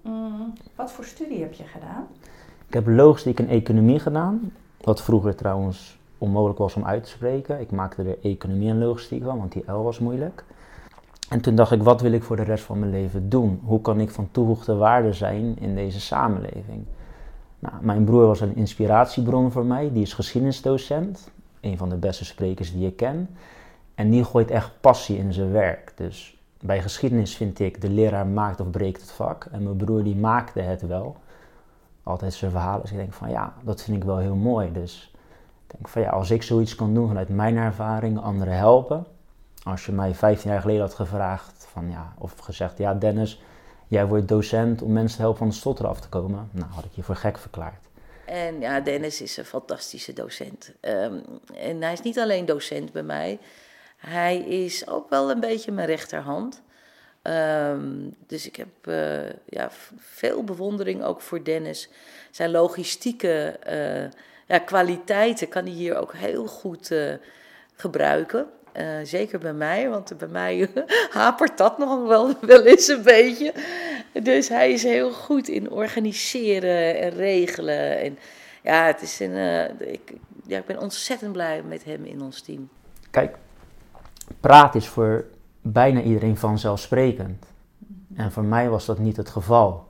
Mm, 0.02 0.54
wat 0.76 0.92
voor 0.92 1.06
studie 1.06 1.42
heb 1.42 1.54
je 1.54 1.64
gedaan? 1.64 2.08
Ik 2.68 2.74
heb 2.74 2.88
logistiek 2.88 3.40
en 3.40 3.48
economie 3.48 4.00
gedaan, 4.00 4.52
wat 4.82 5.02
vroeger 5.02 5.36
trouwens 5.36 5.95
onmogelijk 6.18 6.60
was 6.60 6.76
om 6.76 6.86
uit 6.86 7.04
te 7.04 7.10
spreken. 7.10 7.60
Ik 7.60 7.72
maakte 7.72 8.04
er 8.04 8.18
economie 8.22 8.70
en 8.70 8.80
logistiek 8.80 9.24
van, 9.24 9.38
want 9.38 9.52
die 9.52 9.72
L 9.72 9.84
was 9.84 10.00
moeilijk. 10.00 10.44
En 11.30 11.42
toen 11.42 11.56
dacht 11.56 11.72
ik, 11.72 11.84
wat 11.84 12.02
wil 12.02 12.12
ik 12.12 12.24
voor 12.24 12.36
de 12.36 12.44
rest 12.44 12.64
van 12.64 12.80
mijn 12.80 12.92
leven 12.92 13.30
doen? 13.30 13.62
Hoe 13.64 13.82
kan 13.82 14.00
ik 14.00 14.10
van 14.10 14.28
toegevoegde 14.32 14.76
waarde 14.76 15.14
zijn 15.14 15.60
in 15.60 15.76
deze 15.76 16.00
samenleving? 16.00 16.86
Nou, 17.60 17.76
mijn 17.82 18.04
broer 18.04 18.26
was 18.26 18.42
een 18.42 18.56
inspiratiebron 18.56 19.52
voor 19.52 19.66
mij, 19.66 19.92
die 19.92 20.02
is 20.02 20.14
geschiedenisdocent, 20.14 21.32
een 21.62 21.78
van 21.78 21.90
de 21.90 21.96
beste 21.96 22.26
sprekers 22.26 22.74
die 22.74 22.88
ik 22.88 22.96
ken. 22.96 23.30
En 23.96 24.10
die 24.10 24.24
gooit 24.24 24.52
echt 24.52 24.72
passie 24.82 25.18
in 25.18 25.34
zijn 25.34 25.52
werk. 25.52 25.94
Dus 25.96 26.38
bij 26.62 26.82
geschiedenis 26.82 27.36
vind 27.36 27.60
ik, 27.60 27.82
de 27.82 27.90
leraar 27.90 28.28
maakt 28.28 28.60
of 28.60 28.70
breekt 28.70 29.02
het 29.02 29.12
vak. 29.12 29.48
En 29.52 29.64
mijn 29.64 29.76
broer 29.76 30.04
die 30.04 30.16
maakte 30.16 30.60
het 30.60 30.82
wel 30.82 31.16
altijd 32.04 32.34
zijn 32.34 32.52
verhalen. 32.52 32.82
Dus 32.82 32.92
ik 32.92 32.98
denk 32.98 33.14
van 33.14 33.30
ja, 33.30 33.54
dat 33.64 33.82
vind 33.82 33.98
ik 33.98 34.04
wel 34.04 34.18
heel 34.18 34.36
mooi. 34.36 34.72
Dus 34.72 35.15
denk 35.68 35.88
van 35.88 36.02
ja, 36.02 36.10
als 36.10 36.32
ik 36.32 36.44
zoiets 36.44 36.76
kan 36.76 36.94
doen 36.94 37.08
vanuit 37.08 37.30
mijn 37.30 37.58
ervaring, 37.58 38.20
anderen 38.20 38.58
helpen. 38.58 39.06
Als 39.64 39.86
je 39.86 39.92
mij 39.92 40.14
15 40.14 40.52
jaar 40.52 40.62
geleden 40.62 40.82
had 40.82 40.94
gevraagd 40.94 41.68
van 41.72 41.90
ja, 41.90 42.14
of 42.18 42.38
gezegd 42.38 42.78
ja 42.78 42.94
Dennis, 42.94 43.42
jij 43.88 44.08
wordt 44.08 44.28
docent 44.28 44.82
om 44.82 44.94
mensen 44.94 45.16
te 45.16 45.22
helpen 45.22 45.40
van 45.40 45.50
de 45.50 45.56
stotter 45.56 45.88
af 45.88 46.00
te 46.00 46.10
komen. 46.10 46.50
Nou, 46.52 46.72
had 46.72 46.86
ik 46.86 46.92
je 46.92 47.04
voor 47.04 47.16
gek 47.16 47.38
verklaard. 47.38 47.86
En 48.26 48.60
ja, 48.60 48.80
Dennis 48.80 49.22
is 49.22 49.38
een 49.38 49.46
fantastische 49.46 50.14
docent. 50.14 50.72
Um, 50.82 51.24
en 51.54 51.82
hij 51.82 51.94
is 51.94 52.02
niet 52.02 52.20
alleen 52.20 52.46
docent 52.46 52.92
bij 52.92 53.04
mij. 53.04 53.40
Hij 53.98 54.38
is 54.38 54.88
ook 54.88 55.10
wel 55.10 55.32
een 55.32 55.40
beetje 55.40 55.72
mijn 55.72 55.88
rechterhand. 55.88 56.62
Ehm, 57.22 58.10
dus 58.28 58.48
ik 58.48 58.56
heb 58.56 58.68
uh, 58.88 59.30
ja, 59.46 59.70
veel 59.98 60.44
bewondering 60.44 61.04
ook 61.04 61.22
voor 61.22 61.44
Dennis. 61.44 61.90
Zijn 62.32 62.52
logistieke 62.52 63.60
uh, 63.70 64.22
ja, 64.46 64.58
kwaliteiten 64.58 65.48
kan 65.48 65.64
hij 65.64 65.74
hier 65.74 65.98
ook 65.98 66.14
heel 66.14 66.48
goed 66.48 66.92
uh, 66.92 67.14
gebruiken. 67.76 68.46
zeker 69.04 69.40
bij 69.40 69.54
mij, 69.54 69.90
want 69.90 70.18
bij 70.18 70.28
mij 70.28 70.70
hapert 71.10 71.58
dat 71.58 71.78
nog 71.78 72.08
wel, 72.08 72.34
wel 72.42 72.66
eens 72.66 72.88
een 72.88 73.04
beetje. 73.04 73.54
Dus 74.24 74.50
hij 74.50 74.72
is 74.72 74.84
heel 74.84 75.12
goed 75.12 75.48
in 75.48 75.72
organiseren 75.72 77.00
en 77.00 77.10
regelen. 77.10 78.00
En 78.00 78.18
ja, 78.64 78.86
het 78.86 79.02
is 79.02 79.20
een, 79.20 79.36
ik, 79.80 80.14
ja, 80.46 80.58
ik 80.58 80.66
ben 80.66 80.80
ontzettend 80.80 81.32
blij 81.32 81.64
met 81.64 81.84
hem 81.84 82.06
in 82.06 82.22
ons 82.22 82.42
team. 82.42 82.70
Kijk, 83.12 83.38
praat 84.40 84.76
is 84.76 84.88
voor 84.88 85.26
bijna 85.62 86.02
iedereen 86.02 86.38
vanzelfsprekend. 86.38 87.46
En 88.16 88.32
voor 88.32 88.44
mij 88.44 88.70
was 88.70 88.86
dat 88.86 89.00
niet 89.00 89.18
het 89.18 89.30
geval. 89.30 89.88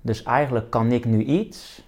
Dus 0.00 0.22
eigenlijk 0.22 0.70
kan 0.70 0.92
ik 0.92 1.04
nu 1.04 1.22
iets 1.22 1.82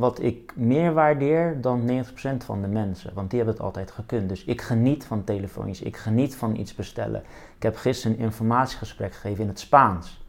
wat 0.00 0.22
ik 0.22 0.52
meer 0.56 0.92
waardeer 0.92 1.60
dan 1.60 2.04
90% 2.04 2.36
van 2.44 2.62
de 2.62 2.68
mensen. 2.68 3.14
Want 3.14 3.30
die 3.30 3.38
hebben 3.38 3.56
het 3.56 3.64
altijd 3.64 3.90
gekund. 3.90 4.28
Dus 4.28 4.44
ik 4.44 4.60
geniet 4.60 5.04
van 5.04 5.24
telefoontjes, 5.24 5.80
ik 5.80 5.96
geniet 5.96 6.34
van 6.34 6.56
iets 6.56 6.74
bestellen. 6.74 7.22
Ik 7.56 7.62
heb 7.62 7.76
gisteren 7.76 8.16
een 8.16 8.22
informatiegesprek 8.22 9.14
gegeven 9.14 9.42
in 9.42 9.48
het 9.48 9.60
Spaans. 9.60 10.24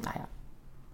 Nou 0.00 0.14
ja, 0.18 0.28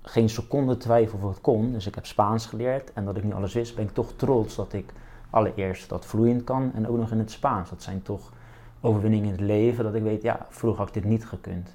geen 0.02 0.28
seconde 0.28 0.76
twijfel 0.76 1.18
of 1.22 1.28
het 1.28 1.40
kon. 1.40 1.72
Dus 1.72 1.86
ik 1.86 1.94
heb 1.94 2.06
Spaans 2.06 2.46
geleerd 2.46 2.92
en 2.92 3.04
dat 3.04 3.16
ik 3.16 3.24
nu 3.24 3.32
alles 3.32 3.54
wist, 3.54 3.74
ben 3.74 3.84
ik 3.84 3.94
toch 3.94 4.12
trots 4.16 4.56
dat 4.56 4.72
ik 4.72 4.92
allereerst 5.30 5.88
dat 5.88 6.06
vloeiend 6.06 6.44
kan 6.44 6.70
en 6.74 6.88
ook 6.88 6.96
nog 6.96 7.10
in 7.10 7.18
het 7.18 7.30
Spaans. 7.30 7.70
Dat 7.70 7.82
zijn 7.82 8.02
toch 8.02 8.32
overwinningen 8.80 9.26
in 9.26 9.32
het 9.32 9.40
leven 9.40 9.84
dat 9.84 9.94
ik 9.94 10.02
weet, 10.02 10.22
ja, 10.22 10.46
vroeger 10.48 10.78
had 10.78 10.88
ik 10.88 11.02
dit 11.02 11.10
niet 11.10 11.26
gekund. 11.26 11.74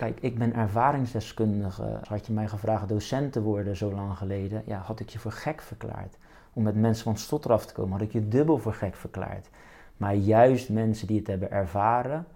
Kijk, 0.00 0.20
ik 0.20 0.38
ben 0.38 0.54
ervaringsdeskundige. 0.54 2.00
Had 2.08 2.26
je 2.26 2.32
mij 2.32 2.48
gevraagd 2.48 2.88
docent 2.88 3.32
te 3.32 3.42
worden 3.42 3.76
zo 3.76 3.92
lang 3.92 4.16
geleden, 4.16 4.62
ja, 4.66 4.78
had 4.78 5.00
ik 5.00 5.08
je 5.08 5.18
voor 5.18 5.32
gek 5.32 5.60
verklaard. 5.60 6.16
Om 6.52 6.62
met 6.62 6.74
mensen 6.74 7.04
van 7.04 7.16
stotter 7.16 7.52
af 7.52 7.66
te 7.66 7.72
komen, 7.72 7.92
had 7.92 8.00
ik 8.00 8.12
je 8.12 8.28
dubbel 8.28 8.58
voor 8.58 8.74
gek 8.74 8.94
verklaard. 8.94 9.48
Maar 9.96 10.14
juist 10.14 10.68
mensen 10.68 11.06
die 11.06 11.18
het 11.18 11.26
hebben 11.26 11.50
ervaren, 11.50 12.26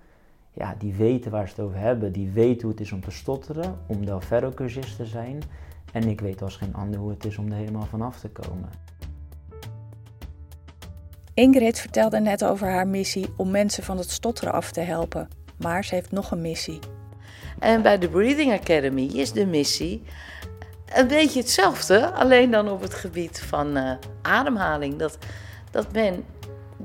ja, 0.52 0.74
die 0.78 0.94
weten 0.94 1.30
waar 1.30 1.48
ze 1.48 1.54
het 1.54 1.64
over 1.64 1.78
hebben. 1.78 2.12
Die 2.12 2.30
weten 2.30 2.62
hoe 2.62 2.70
het 2.70 2.80
is 2.80 2.92
om 2.92 3.00
te 3.00 3.10
stotteren, 3.10 3.78
om 3.86 4.04
Del 4.04 4.20
Ferro-cursist 4.20 4.96
te 4.96 5.06
zijn. 5.06 5.42
En 5.92 6.08
ik 6.08 6.20
weet 6.20 6.42
als 6.42 6.56
geen 6.56 6.74
ander 6.74 7.00
hoe 7.00 7.10
het 7.10 7.24
is 7.24 7.38
om 7.38 7.50
er 7.50 7.56
helemaal 7.56 7.86
vanaf 7.86 8.20
te 8.20 8.30
komen. 8.30 8.68
Ingrid 11.34 11.80
vertelde 11.80 12.20
net 12.20 12.44
over 12.44 12.68
haar 12.68 12.88
missie 12.88 13.26
om 13.36 13.50
mensen 13.50 13.82
van 13.82 13.98
het 13.98 14.10
stotteren 14.10 14.52
af 14.52 14.72
te 14.72 14.80
helpen. 14.80 15.28
Maar 15.56 15.84
ze 15.84 15.94
heeft 15.94 16.10
nog 16.10 16.30
een 16.30 16.40
missie. 16.40 16.78
En 17.58 17.82
bij 17.82 17.98
de 17.98 18.08
Breathing 18.08 18.52
Academy 18.52 19.06
is 19.06 19.32
de 19.32 19.46
missie 19.46 20.02
een 20.94 21.08
beetje 21.08 21.40
hetzelfde, 21.40 22.12
alleen 22.12 22.50
dan 22.50 22.70
op 22.70 22.80
het 22.80 22.94
gebied 22.94 23.40
van 23.40 23.76
uh, 23.76 23.90
ademhaling. 24.22 24.96
Dat, 24.96 25.18
dat 25.70 25.92
men 25.92 26.24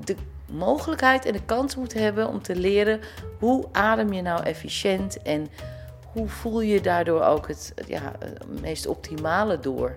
de 0.05 0.15
mogelijkheid 0.51 1.25
en 1.25 1.33
de 1.33 1.45
kans 1.45 1.75
moet 1.75 1.93
hebben 1.93 2.27
om 2.27 2.41
te 2.41 2.55
leren 2.55 2.99
hoe 3.39 3.65
adem 3.71 4.13
je 4.13 4.21
nou 4.21 4.43
efficiënt 4.43 5.21
en 5.21 5.47
hoe 6.13 6.27
voel 6.27 6.61
je 6.61 6.81
daardoor 6.81 7.21
ook 7.21 7.47
het, 7.47 7.73
ja, 7.87 8.15
het 8.19 8.61
meest 8.61 8.87
optimale 8.87 9.59
door. 9.59 9.95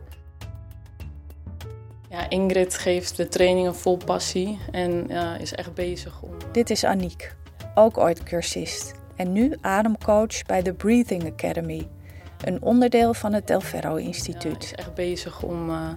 Ja, 2.08 2.28
Ingrid 2.30 2.78
geeft 2.78 3.16
de 3.16 3.28
trainingen 3.28 3.74
vol 3.74 3.96
passie 3.96 4.58
en 4.70 5.11
is 5.40 5.54
echt 5.54 5.74
bezig 5.74 6.22
om. 6.22 6.35
Dit 6.52 6.70
is 6.70 6.85
Aniek, 6.85 7.35
ook 7.74 7.98
ooit 7.98 8.22
cursist 8.22 9.01
en 9.16 9.33
nu 9.33 9.57
ademcoach 9.61 10.42
bij 10.46 10.62
de 10.62 10.72
Breathing 10.72 11.33
Academy, 11.33 11.88
een 12.44 12.62
onderdeel 12.62 13.14
van 13.14 13.33
het 13.33 13.46
Delferro 13.46 13.94
Instituut. 13.94 14.62
Ja, 14.62 14.68
is 14.68 14.75
echt 14.75 14.94
bezig 14.94 15.42
om, 15.42 15.70
uh, 15.70 15.88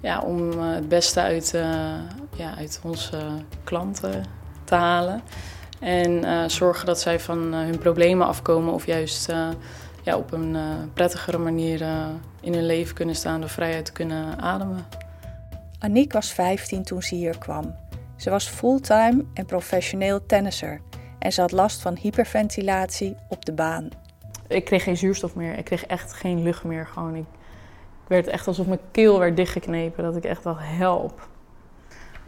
ja, 0.00 0.20
om 0.20 0.52
uh, 0.52 0.74
het 0.74 0.88
beste 0.88 1.20
uit, 1.20 1.52
uh, 1.54 1.62
ja, 2.36 2.56
uit 2.56 2.80
onze 2.82 3.18
klanten 3.64 4.24
te 4.64 4.74
halen. 4.74 5.22
En 5.80 6.50
zorgen 6.50 6.86
dat 6.86 7.00
zij 7.00 7.20
van 7.20 7.38
hun 7.52 7.78
problemen 7.78 8.26
afkomen 8.26 8.74
of 8.74 8.86
juist 8.86 9.32
ja, 10.02 10.16
op 10.16 10.32
een 10.32 10.56
prettigere 10.94 11.38
manier 11.38 11.86
in 12.40 12.54
hun 12.54 12.66
leven 12.66 12.94
kunnen 12.94 13.14
staan 13.14 13.40
door 13.40 13.48
vrijheid 13.48 13.84
te 13.84 13.92
kunnen 13.92 14.38
ademen. 14.38 14.86
Aniek 15.78 16.12
was 16.12 16.32
15 16.32 16.82
toen 16.82 17.02
ze 17.02 17.14
hier 17.14 17.38
kwam. 17.38 17.74
Ze 18.16 18.30
was 18.30 18.46
fulltime 18.48 19.24
en 19.34 19.46
professioneel 19.46 20.26
tennisser 20.26 20.80
en 21.24 21.32
ze 21.32 21.40
had 21.40 21.52
last 21.52 21.80
van 21.80 21.96
hyperventilatie 21.96 23.16
op 23.28 23.44
de 23.44 23.52
baan. 23.52 23.88
Ik 24.48 24.64
kreeg 24.64 24.82
geen 24.82 24.96
zuurstof 24.96 25.34
meer, 25.34 25.58
ik 25.58 25.64
kreeg 25.64 25.86
echt 25.86 26.12
geen 26.12 26.42
lucht 26.42 26.64
meer. 26.64 26.86
Gewoon, 26.86 27.14
ik, 27.14 27.24
werd 28.06 28.26
echt 28.26 28.46
alsof 28.46 28.66
mijn 28.66 28.80
keel 28.90 29.18
werd 29.18 29.36
dichtgeknepen, 29.36 30.04
dat 30.04 30.16
ik 30.16 30.24
echt 30.24 30.42
dacht, 30.42 30.60
help. 30.62 31.28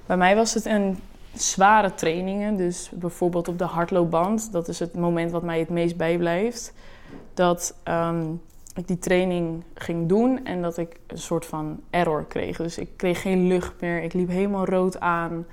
Bij 0.06 0.16
mij 0.16 0.36
was 0.36 0.54
het 0.54 0.64
een 0.64 0.98
zware 1.34 1.94
trainingen, 1.94 2.56
dus 2.56 2.90
bijvoorbeeld 2.94 3.48
op 3.48 3.58
de 3.58 3.64
hardloopband. 3.64 4.52
Dat 4.52 4.68
is 4.68 4.78
het 4.78 4.94
moment 4.94 5.30
wat 5.30 5.42
mij 5.42 5.58
het 5.58 5.68
meest 5.68 5.96
bijblijft. 5.96 6.72
Dat 7.34 7.74
ehm, 7.82 8.24
ik 8.74 8.86
die 8.86 8.98
training 8.98 9.64
ging 9.74 10.08
doen 10.08 10.44
en 10.44 10.62
dat 10.62 10.78
ik 10.78 11.00
een 11.06 11.18
soort 11.18 11.46
van 11.46 11.80
error 11.90 12.24
kreeg. 12.26 12.56
Dus 12.56 12.78
ik 12.78 12.88
kreeg 12.96 13.20
geen 13.20 13.46
lucht 13.46 13.80
meer, 13.80 14.02
ik 14.02 14.12
liep 14.12 14.28
helemaal 14.28 14.66
rood 14.66 15.00
aan. 15.00 15.46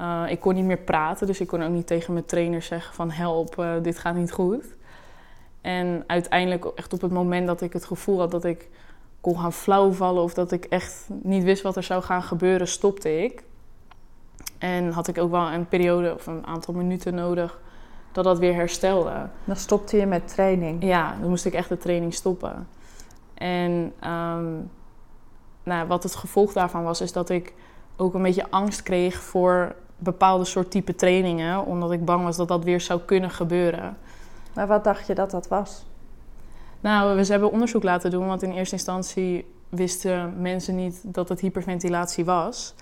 Uh, 0.00 0.22
ik 0.28 0.40
kon 0.40 0.54
niet 0.54 0.64
meer 0.64 0.78
praten, 0.78 1.26
dus 1.26 1.40
ik 1.40 1.46
kon 1.46 1.62
ook 1.62 1.70
niet 1.70 1.86
tegen 1.86 2.12
mijn 2.12 2.24
trainer 2.24 2.62
zeggen 2.62 2.94
van 2.94 3.10
help, 3.10 3.58
uh, 3.58 3.72
dit 3.82 3.98
gaat 3.98 4.14
niet 4.14 4.32
goed. 4.32 4.64
En 5.60 6.04
uiteindelijk, 6.06 6.64
echt 6.64 6.92
op 6.92 7.00
het 7.00 7.12
moment 7.12 7.46
dat 7.46 7.60
ik 7.60 7.72
het 7.72 7.84
gevoel 7.84 8.18
had 8.18 8.30
dat 8.30 8.44
ik 8.44 8.68
kon 9.20 9.38
gaan 9.38 9.52
flauwvallen 9.52 10.22
of 10.22 10.34
dat 10.34 10.52
ik 10.52 10.64
echt 10.64 11.06
niet 11.08 11.44
wist 11.44 11.62
wat 11.62 11.76
er 11.76 11.82
zou 11.82 12.02
gaan 12.02 12.22
gebeuren, 12.22 12.68
stopte 12.68 13.22
ik. 13.22 13.42
En 14.58 14.90
had 14.90 15.08
ik 15.08 15.18
ook 15.18 15.30
wel 15.30 15.50
een 15.50 15.68
periode 15.68 16.14
of 16.14 16.26
een 16.26 16.46
aantal 16.46 16.74
minuten 16.74 17.14
nodig 17.14 17.60
dat 18.12 18.24
dat 18.24 18.38
weer 18.38 18.54
herstelde. 18.54 19.28
Dan 19.44 19.56
stopte 19.56 19.96
je 19.96 20.06
met 20.06 20.28
training? 20.28 20.82
Ja, 20.82 21.16
dan 21.20 21.28
moest 21.28 21.44
ik 21.44 21.54
echt 21.54 21.68
de 21.68 21.78
training 21.78 22.14
stoppen. 22.14 22.68
En 23.34 23.92
um, 24.10 24.70
nou, 25.62 25.86
wat 25.86 26.02
het 26.02 26.14
gevolg 26.14 26.52
daarvan 26.52 26.82
was, 26.82 27.00
is 27.00 27.12
dat 27.12 27.30
ik 27.30 27.54
ook 27.96 28.14
een 28.14 28.22
beetje 28.22 28.50
angst 28.50 28.82
kreeg 28.82 29.22
voor 29.22 29.74
bepaalde 30.04 30.44
soort 30.44 30.70
type 30.70 30.94
trainingen, 30.94 31.64
omdat 31.64 31.92
ik 31.92 32.04
bang 32.04 32.24
was 32.24 32.36
dat 32.36 32.48
dat 32.48 32.64
weer 32.64 32.80
zou 32.80 33.00
kunnen 33.00 33.30
gebeuren. 33.30 33.96
Maar 34.52 34.66
wat 34.66 34.84
dacht 34.84 35.06
je 35.06 35.14
dat 35.14 35.30
dat 35.30 35.48
was? 35.48 35.84
Nou, 36.80 37.16
we 37.16 37.26
hebben 37.26 37.50
onderzoek 37.50 37.82
laten 37.82 38.10
doen, 38.10 38.26
want 38.26 38.42
in 38.42 38.52
eerste 38.52 38.74
instantie 38.74 39.52
wisten 39.68 40.40
mensen 40.40 40.76
niet 40.76 41.00
dat 41.02 41.28
het 41.28 41.40
hyperventilatie 41.40 42.24
was. 42.24 42.74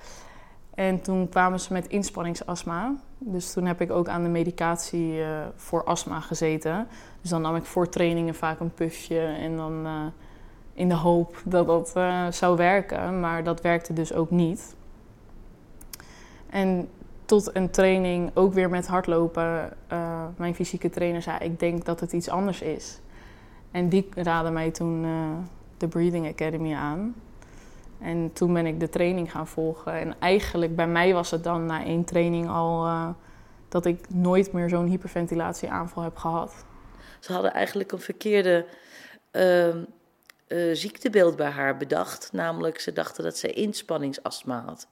En 0.74 1.00
toen 1.00 1.28
kwamen 1.28 1.60
ze 1.60 1.72
met 1.72 1.88
inspanningsastma. 1.88 2.94
Dus 3.18 3.52
toen 3.52 3.64
heb 3.64 3.80
ik 3.80 3.90
ook 3.90 4.08
aan 4.08 4.22
de 4.22 4.28
medicatie 4.28 5.18
uh, 5.18 5.26
voor 5.56 5.84
astma 5.84 6.20
gezeten. 6.20 6.88
Dus 7.20 7.30
dan 7.30 7.42
nam 7.42 7.56
ik 7.56 7.64
voor 7.64 7.88
trainingen 7.88 8.34
vaak 8.34 8.60
een 8.60 8.74
puffje 8.74 9.20
en 9.20 9.56
dan 9.56 9.86
uh, 9.86 10.06
in 10.74 10.88
de 10.88 10.94
hoop 10.94 11.42
dat 11.44 11.66
dat 11.66 11.92
uh, 11.96 12.26
zou 12.30 12.56
werken. 12.56 13.20
Maar 13.20 13.44
dat 13.44 13.60
werkte 13.60 13.92
dus 13.92 14.12
ook 14.12 14.30
niet. 14.30 14.74
En 16.50 16.88
tot 17.32 17.56
een 17.56 17.70
training, 17.70 18.30
ook 18.34 18.52
weer 18.52 18.70
met 18.70 18.86
hardlopen, 18.86 19.76
uh, 19.92 20.24
mijn 20.36 20.54
fysieke 20.54 20.90
trainer 20.90 21.22
zei: 21.22 21.38
Ik 21.38 21.58
denk 21.58 21.84
dat 21.84 22.00
het 22.00 22.12
iets 22.12 22.28
anders 22.28 22.62
is. 22.62 23.00
En 23.70 23.88
die 23.88 24.08
raadde 24.14 24.50
mij 24.50 24.70
toen 24.70 25.04
uh, 25.04 25.30
de 25.76 25.88
Breathing 25.88 26.28
Academy 26.28 26.74
aan. 26.74 27.14
En 28.00 28.32
toen 28.32 28.52
ben 28.52 28.66
ik 28.66 28.80
de 28.80 28.88
training 28.88 29.30
gaan 29.30 29.46
volgen. 29.46 29.92
En 29.92 30.14
eigenlijk 30.18 30.76
bij 30.76 30.86
mij 30.86 31.12
was 31.12 31.30
het 31.30 31.44
dan 31.44 31.66
na 31.66 31.84
één 31.84 32.04
training 32.04 32.48
al 32.48 32.86
uh, 32.86 33.08
dat 33.68 33.86
ik 33.86 34.08
nooit 34.08 34.52
meer 34.52 34.68
zo'n 34.68 34.86
hyperventilatieaanval 34.86 36.02
heb 36.02 36.16
gehad. 36.16 36.64
Ze 37.20 37.32
hadden 37.32 37.52
eigenlijk 37.52 37.92
een 37.92 38.00
verkeerde 38.00 38.66
uh, 39.32 39.74
ziektebeeld 40.72 41.36
bij 41.36 41.50
haar 41.50 41.76
bedacht. 41.76 42.32
Namelijk, 42.32 42.80
ze 42.80 42.92
dachten 42.92 43.24
dat 43.24 43.36
ze 43.36 43.52
inspanningsastma 43.52 44.64
had. 44.66 44.88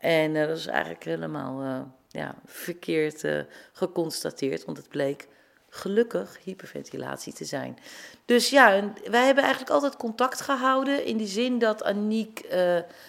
En 0.00 0.34
uh, 0.34 0.46
dat 0.46 0.56
is 0.56 0.66
eigenlijk 0.66 1.04
helemaal 1.04 1.62
uh, 1.62 1.80
ja, 2.08 2.34
verkeerd 2.44 3.24
uh, 3.24 3.40
geconstateerd, 3.72 4.64
want 4.64 4.76
het 4.76 4.88
bleek 4.88 5.28
gelukkig 5.68 6.38
hyperventilatie 6.44 7.32
te 7.32 7.44
zijn. 7.44 7.78
Dus 8.24 8.50
ja, 8.50 8.92
wij 9.10 9.24
hebben 9.24 9.44
eigenlijk 9.44 9.72
altijd 9.72 9.96
contact 9.96 10.40
gehouden 10.40 11.04
in 11.04 11.16
die 11.16 11.26
zin 11.26 11.58
dat 11.58 11.84
Aniek 11.84 12.46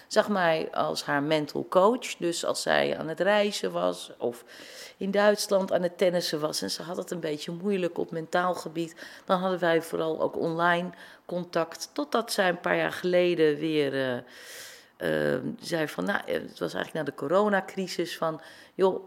zag 0.07 0.29
mij 0.29 0.67
als 0.71 1.03
haar 1.03 1.23
mental 1.23 1.65
coach. 1.69 2.15
Dus 2.17 2.45
als 2.45 2.61
zij 2.61 2.97
aan 2.97 3.07
het 3.07 3.19
reizen 3.19 3.71
was 3.71 4.11
of 4.17 4.43
in 4.97 5.11
Duitsland 5.11 5.71
aan 5.71 5.81
het 5.81 5.97
tennissen 5.97 6.39
was 6.39 6.61
en 6.61 6.71
ze 6.71 6.83
had 6.83 6.97
het 6.97 7.11
een 7.11 7.19
beetje 7.19 7.51
moeilijk 7.51 7.97
op 7.97 8.11
mentaal 8.11 8.53
gebied, 8.53 8.95
dan 9.25 9.39
hadden 9.39 9.59
wij 9.59 9.81
vooral 9.81 10.21
ook 10.21 10.37
online 10.37 10.89
contact. 11.25 11.89
Totdat 11.93 12.31
zij 12.31 12.49
een 12.49 12.59
paar 12.59 12.77
jaar 12.77 12.91
geleden 12.91 13.57
weer 13.57 13.93
uh, 13.93 14.21
zei 15.59 15.87
van, 15.87 16.05
nou, 16.05 16.19
het 16.25 16.59
was 16.59 16.73
eigenlijk 16.73 16.93
na 16.93 17.03
de 17.03 17.13
coronacrisis 17.13 18.17
van, 18.17 18.41
joh, 18.73 19.03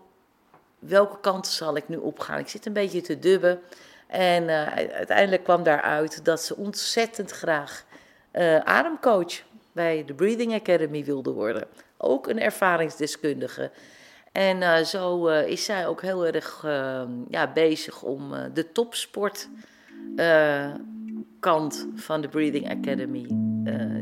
welke 0.79 1.21
kant 1.21 1.47
zal 1.47 1.77
ik 1.77 1.89
nu 1.89 1.97
opgaan? 1.97 2.39
Ik 2.39 2.49
zit 2.49 2.67
een 2.67 2.73
beetje 2.73 3.01
te 3.01 3.19
dubben. 3.19 3.61
En 4.07 4.49
eh, 4.49 4.95
uiteindelijk 4.95 5.45
kwam 5.45 5.63
daaruit 5.63 6.25
dat 6.25 6.43
ze 6.43 6.57
ontzettend 6.57 7.31
graag 7.31 7.85
uh, 8.33 8.59
ademcoach 8.59 9.43
bij 9.73 10.05
de 10.05 10.15
Breathing 10.15 10.55
Academy 10.55 11.05
wilde 11.05 11.31
worden. 11.31 11.67
Ook 11.97 12.27
een 12.27 12.41
ervaringsdeskundige. 12.41 13.71
En 14.33 14.57
uh, 14.57 14.77
zo 14.77 15.27
is 15.27 15.65
zij 15.65 15.87
ook 15.87 16.03
heel 16.03 16.27
erg 16.27 16.63
ehm, 16.65 17.11
ja, 17.29 17.53
bezig 17.53 18.03
om 18.03 18.33
de 18.55 18.73
topsport 18.73 19.49
kant 21.41 21.89
van 21.95 22.21
de 22.21 22.29
Breathing 22.29 22.71
Academy, 22.71 23.27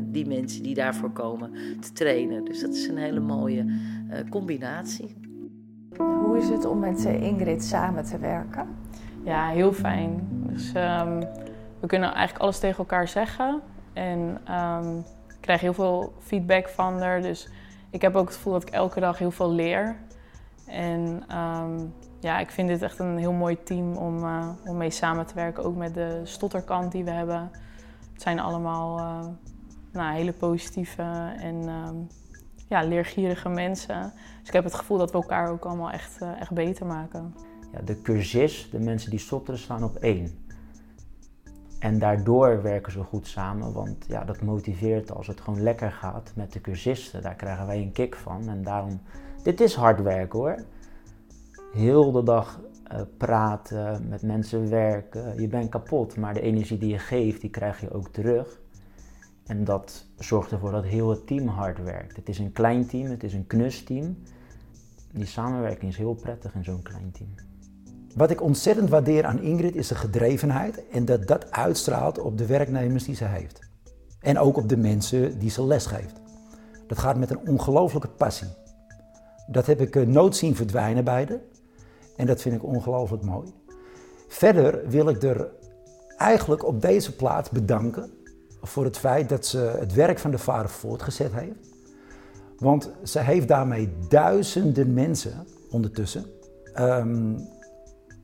die 0.01 0.27
mensen 0.27 0.63
die 0.63 0.73
daarvoor 0.73 1.11
komen, 1.11 1.51
te 1.79 1.91
trainen. 1.91 2.45
Dus 2.45 2.61
dat 2.61 2.73
is 2.73 2.87
een 2.87 2.97
hele 2.97 3.19
mooie 3.19 3.65
combinatie. 4.29 5.15
Hoe 5.97 6.37
is 6.37 6.49
het 6.49 6.65
om 6.65 6.79
met 6.79 7.05
Ingrid 7.05 7.63
samen 7.63 8.03
te 8.03 8.17
werken? 8.17 8.67
Ja, 9.23 9.47
heel 9.47 9.73
fijn. 9.73 10.27
Dus 10.29 10.67
um, 10.67 11.19
we 11.79 11.87
kunnen 11.87 12.13
eigenlijk 12.13 12.43
alles 12.43 12.59
tegen 12.59 12.77
elkaar 12.77 13.07
zeggen. 13.07 13.61
En 13.93 14.19
um, 14.51 14.97
ik 15.27 15.37
krijg 15.39 15.61
heel 15.61 15.73
veel 15.73 16.13
feedback 16.19 16.69
van 16.69 17.01
haar. 17.01 17.21
Dus 17.21 17.49
ik 17.89 18.01
heb 18.01 18.15
ook 18.15 18.25
het 18.25 18.35
gevoel 18.35 18.53
dat 18.53 18.61
ik 18.61 18.69
elke 18.69 18.99
dag 18.99 19.17
heel 19.17 19.31
veel 19.31 19.51
leer. 19.51 19.95
En 20.65 21.23
um, 21.37 21.93
ja, 22.19 22.39
ik 22.39 22.49
vind 22.49 22.67
dit 22.67 22.81
echt 22.81 22.99
een 22.99 23.17
heel 23.17 23.33
mooi 23.33 23.63
team 23.63 23.95
om, 23.95 24.17
uh, 24.17 24.49
om 24.65 24.77
mee 24.77 24.89
samen 24.89 25.25
te 25.25 25.35
werken. 25.35 25.63
Ook 25.63 25.75
met 25.75 25.93
de 25.93 26.21
stotterkant 26.23 26.91
die 26.91 27.03
we 27.03 27.11
hebben. 27.11 27.49
Het 28.13 28.21
zijn 28.21 28.39
allemaal 28.39 28.99
uh, 28.99 29.27
nou, 29.97 30.15
hele 30.15 30.33
positieve 30.33 31.33
en 31.37 31.69
ja, 32.69 32.83
leergierige 32.83 33.49
mensen. 33.49 34.13
Dus 34.39 34.47
ik 34.47 34.53
heb 34.53 34.63
het 34.63 34.73
gevoel 34.73 34.97
dat 34.97 35.11
we 35.11 35.17
elkaar 35.17 35.51
ook 35.51 35.65
allemaal 35.65 35.91
echt, 35.91 36.21
uh, 36.21 36.41
echt 36.41 36.51
beter 36.51 36.85
maken 36.85 37.33
ja, 37.71 37.81
de 37.81 38.01
cursist, 38.01 38.71
de 38.71 38.79
mensen 38.79 39.09
die 39.09 39.19
stotteren, 39.19 39.59
staan 39.59 39.83
op 39.83 39.95
één. 39.95 40.45
En 41.79 41.99
daardoor 41.99 42.61
werken 42.61 42.91
ze 42.91 43.03
goed 43.03 43.27
samen, 43.27 43.73
want 43.73 44.05
ja, 44.07 44.23
dat 44.23 44.41
motiveert 44.41 45.11
als 45.11 45.27
het 45.27 45.41
gewoon 45.41 45.61
lekker 45.61 45.91
gaat 45.91 46.31
met 46.35 46.53
de 46.53 46.61
cursisten. 46.61 47.21
Daar 47.21 47.35
krijgen 47.35 47.67
wij 47.67 47.81
een 47.81 47.91
kick 47.91 48.15
van. 48.15 48.49
En 48.49 48.63
daarom, 48.63 49.01
dit 49.43 49.61
is 49.61 49.75
hard 49.75 50.01
werken 50.01 50.39
hoor. 50.39 50.55
Heel 51.73 52.11
de 52.11 52.23
dag 52.23 52.59
uh, 52.91 53.01
praten, 53.17 54.07
met 54.09 54.21
mensen 54.21 54.69
werken. 54.69 55.41
Je 55.41 55.47
bent 55.47 55.69
kapot, 55.69 56.17
maar 56.17 56.33
de 56.33 56.41
energie 56.41 56.77
die 56.77 56.89
je 56.89 56.99
geeft, 56.99 57.41
die 57.41 57.49
krijg 57.49 57.81
je 57.81 57.91
ook 57.91 58.07
terug. 58.07 58.59
En 59.47 59.63
dat 59.63 60.05
zorgt 60.17 60.51
ervoor 60.51 60.71
dat 60.71 60.83
heel 60.83 61.09
het 61.09 61.27
team 61.27 61.47
hard 61.47 61.83
werkt. 61.83 62.15
Het 62.15 62.29
is 62.29 62.39
een 62.39 62.51
klein 62.51 62.87
team, 62.87 63.09
het 63.09 63.23
is 63.23 63.33
een 63.33 63.47
knus 63.47 63.83
team. 63.83 64.17
Die 65.11 65.25
samenwerking 65.25 65.91
is 65.91 65.97
heel 65.97 66.13
prettig 66.13 66.53
in 66.53 66.63
zo'n 66.63 66.81
klein 66.81 67.11
team. 67.11 67.29
Wat 68.15 68.31
ik 68.31 68.41
ontzettend 68.41 68.89
waardeer 68.89 69.25
aan 69.25 69.41
Ingrid 69.41 69.75
is 69.75 69.87
de 69.87 69.95
gedrevenheid 69.95 70.87
en 70.87 71.05
dat 71.05 71.27
dat 71.27 71.51
uitstraalt 71.51 72.19
op 72.19 72.37
de 72.37 72.45
werknemers 72.45 73.03
die 73.03 73.15
ze 73.15 73.25
heeft. 73.25 73.59
En 74.19 74.39
ook 74.39 74.57
op 74.57 74.69
de 74.69 74.77
mensen 74.77 75.39
die 75.39 75.49
ze 75.49 75.65
lesgeeft. 75.65 76.21
Dat 76.87 76.97
gaat 76.97 77.17
met 77.17 77.29
een 77.29 77.47
ongelooflijke 77.47 78.07
passie. 78.07 78.47
Dat 79.47 79.65
heb 79.65 79.81
ik 79.81 79.95
eh, 79.95 80.05
nooit 80.07 80.35
zien 80.35 80.55
verdwijnen 80.55 81.03
bij 81.03 81.25
de. 81.25 81.39
En 82.15 82.25
dat 82.25 82.41
vind 82.41 82.55
ik 82.55 82.63
ongelooflijk 82.63 83.23
mooi. 83.23 83.53
Verder 84.27 84.89
wil 84.89 85.09
ik 85.09 85.23
er 85.23 85.49
eigenlijk 86.17 86.65
op 86.65 86.81
deze 86.81 87.15
plaats 87.15 87.49
bedanken 87.49 88.11
voor 88.67 88.83
het 88.83 88.97
feit 88.97 89.29
dat 89.29 89.45
ze 89.45 89.57
het 89.57 89.93
werk 89.93 90.19
van 90.19 90.31
de 90.31 90.37
vader 90.37 90.69
voortgezet 90.69 91.33
heeft. 91.33 91.75
Want 92.57 92.91
ze 93.03 93.19
heeft 93.19 93.47
daarmee 93.47 93.93
duizenden 94.09 94.93
mensen 94.93 95.47
ondertussen 95.69 96.25
um, 96.75 97.47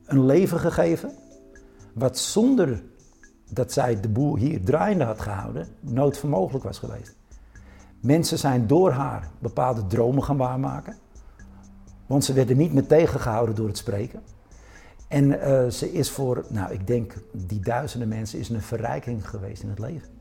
een 0.04 0.26
leven 0.26 0.58
gegeven, 0.58 1.12
wat 1.92 2.18
zonder 2.18 2.82
dat 3.50 3.72
zij 3.72 4.00
de 4.00 4.08
boel 4.08 4.36
hier 4.36 4.64
draaiende 4.64 5.04
had 5.04 5.20
gehouden, 5.20 5.68
nooit 5.80 6.22
mogelijk 6.22 6.64
was 6.64 6.78
geweest. 6.78 7.16
Mensen 8.00 8.38
zijn 8.38 8.66
door 8.66 8.90
haar 8.90 9.30
bepaalde 9.38 9.86
dromen 9.86 10.22
gaan 10.22 10.36
waarmaken, 10.36 10.96
want 12.06 12.24
ze 12.24 12.32
werden 12.32 12.56
niet 12.56 12.72
meer 12.72 12.86
tegengehouden 12.86 13.54
door 13.54 13.66
het 13.66 13.78
spreken. 13.78 14.22
En 15.08 15.24
uh, 15.24 15.68
ze 15.68 15.92
is 15.92 16.10
voor, 16.10 16.44
nou 16.48 16.72
ik 16.72 16.86
denk 16.86 17.14
die 17.32 17.60
duizenden 17.60 18.08
mensen, 18.08 18.38
is 18.38 18.48
een 18.48 18.62
verrijking 18.62 19.28
geweest 19.28 19.62
in 19.62 19.68
het 19.68 19.78
leven. 19.78 20.13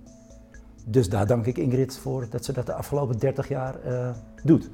Dus 0.86 1.10
daar 1.10 1.28
dank 1.28 1.46
ik 1.46 1.58
Ingrid 1.58 1.98
voor 1.98 2.30
dat 2.30 2.46
ze 2.46 2.54
dat 2.54 2.65
de 2.65 2.74
afgelopen 2.74 3.17
30 3.17 3.48
jaar 3.48 3.88
uh, 3.88 4.15
doet. 4.43 4.69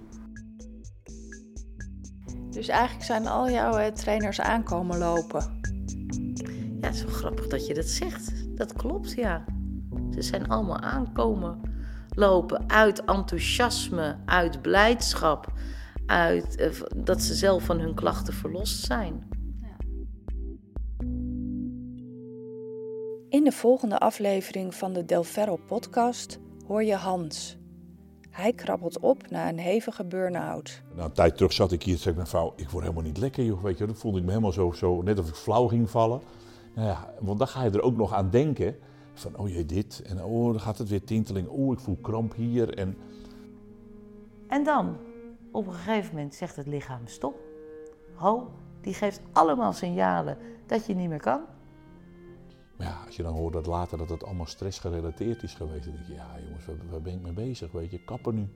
Dus 2.49 2.67
eigenlijk 2.67 3.05
zijn 3.05 3.27
al 3.27 3.49
jouw 3.49 3.77
eh, 3.77 3.91
trainers 3.91 4.41
aankomen 4.41 4.97
lopen. 4.97 5.59
Ja, 6.81 6.87
het 6.87 6.95
is 6.95 7.03
wel 7.03 7.13
grappig 7.13 7.47
dat 7.47 7.67
je 7.67 7.73
dat 7.73 7.85
zegt. 7.85 8.33
Dat 8.57 8.73
klopt, 8.73 9.11
ja. 9.11 9.45
Ze 10.11 10.21
zijn 10.21 10.47
allemaal 10.47 10.79
aankomen 10.79 11.61
lopen 12.15 12.69
uit 12.69 13.05
enthousiasme, 13.05 14.15
uit 14.25 14.61
blijdschap, 14.61 15.53
uit 16.05 16.59
uh, 16.59 17.03
dat 17.05 17.21
ze 17.21 17.33
zelf 17.33 17.63
van 17.63 17.79
hun 17.79 17.95
klachten 17.95 18.33
verlost 18.33 18.85
zijn. 18.85 19.27
In 23.29 23.43
de 23.43 23.51
volgende 23.51 23.99
aflevering 23.99 24.75
van 24.75 24.93
de 24.93 25.05
Del 25.05 25.23
Ferro 25.23 25.55
podcast 25.67 26.39
hoor 26.67 26.83
je 26.83 26.95
Hans. 26.95 27.57
Hij 28.29 28.53
krabbelt 28.53 28.99
op 28.99 29.29
na 29.29 29.49
een 29.49 29.59
hevige 29.59 30.05
burn-out. 30.05 30.81
Nou, 30.95 31.07
een 31.07 31.13
tijd 31.13 31.35
terug 31.35 31.53
zat 31.53 31.71
ik 31.71 31.83
hier 31.83 31.93
en 31.93 31.99
zei 31.99 32.09
ik 32.09 32.15
mijn 32.15 32.29
vrouw, 32.29 32.53
ik 32.55 32.69
word 32.69 32.83
helemaal 32.83 33.03
niet 33.03 33.17
lekker 33.17 33.43
joh. 33.43 33.63
Weet 33.63 33.77
je, 33.77 33.85
dan 33.85 33.95
voelde 33.95 34.17
ik 34.17 34.23
me 34.23 34.29
helemaal 34.29 34.51
zo, 34.51 34.71
zo 34.71 35.01
net 35.01 35.19
of 35.19 35.27
ik 35.27 35.35
flauw 35.35 35.67
ging 35.67 35.89
vallen. 35.89 36.21
Nou 36.75 36.87
ja, 36.87 37.13
want 37.19 37.37
dan 37.37 37.47
ga 37.47 37.63
je 37.63 37.69
er 37.69 37.81
ook 37.81 37.97
nog 37.97 38.13
aan 38.13 38.29
denken. 38.29 38.75
Van, 39.13 39.37
oh 39.37 39.49
jee, 39.49 39.65
dit. 39.65 40.01
En 40.05 40.23
oh, 40.23 40.51
dan 40.51 40.59
gaat 40.59 40.77
het 40.77 40.89
weer 40.89 41.03
tinteling. 41.03 41.47
Oh, 41.47 41.73
ik 41.73 41.79
voel 41.79 41.97
kramp 42.01 42.35
hier. 42.35 42.77
En, 42.77 42.97
en 44.47 44.63
dan, 44.63 44.97
op 45.51 45.67
een 45.67 45.73
gegeven 45.73 46.15
moment 46.15 46.35
zegt 46.35 46.55
het 46.55 46.67
lichaam 46.67 47.07
stop. 47.07 47.39
Ho, 48.13 48.51
die 48.81 48.93
geeft 48.93 49.21
allemaal 49.31 49.73
signalen 49.73 50.37
dat 50.65 50.85
je 50.85 50.95
niet 50.95 51.09
meer 51.09 51.21
kan. 51.21 51.41
Maar 52.79 52.87
ja, 52.87 53.03
als 53.05 53.15
je 53.15 53.23
dan 53.23 53.33
hoort 53.33 53.53
dat 53.53 53.65
later 53.65 53.97
dat 53.97 54.09
het 54.09 54.23
allemaal 54.23 54.45
stressgerelateerd 54.45 55.43
is 55.43 55.53
geweest, 55.53 55.83
dan 55.83 55.93
denk 55.93 56.07
je, 56.07 56.13
ja 56.13 56.39
jongens, 56.45 56.65
waar, 56.65 56.75
waar 56.89 57.01
ben 57.01 57.13
ik 57.13 57.21
mee 57.21 57.33
bezig? 57.33 57.71
Weet 57.71 57.91
je, 57.91 58.03
kappen 58.03 58.35
nu. 58.35 58.47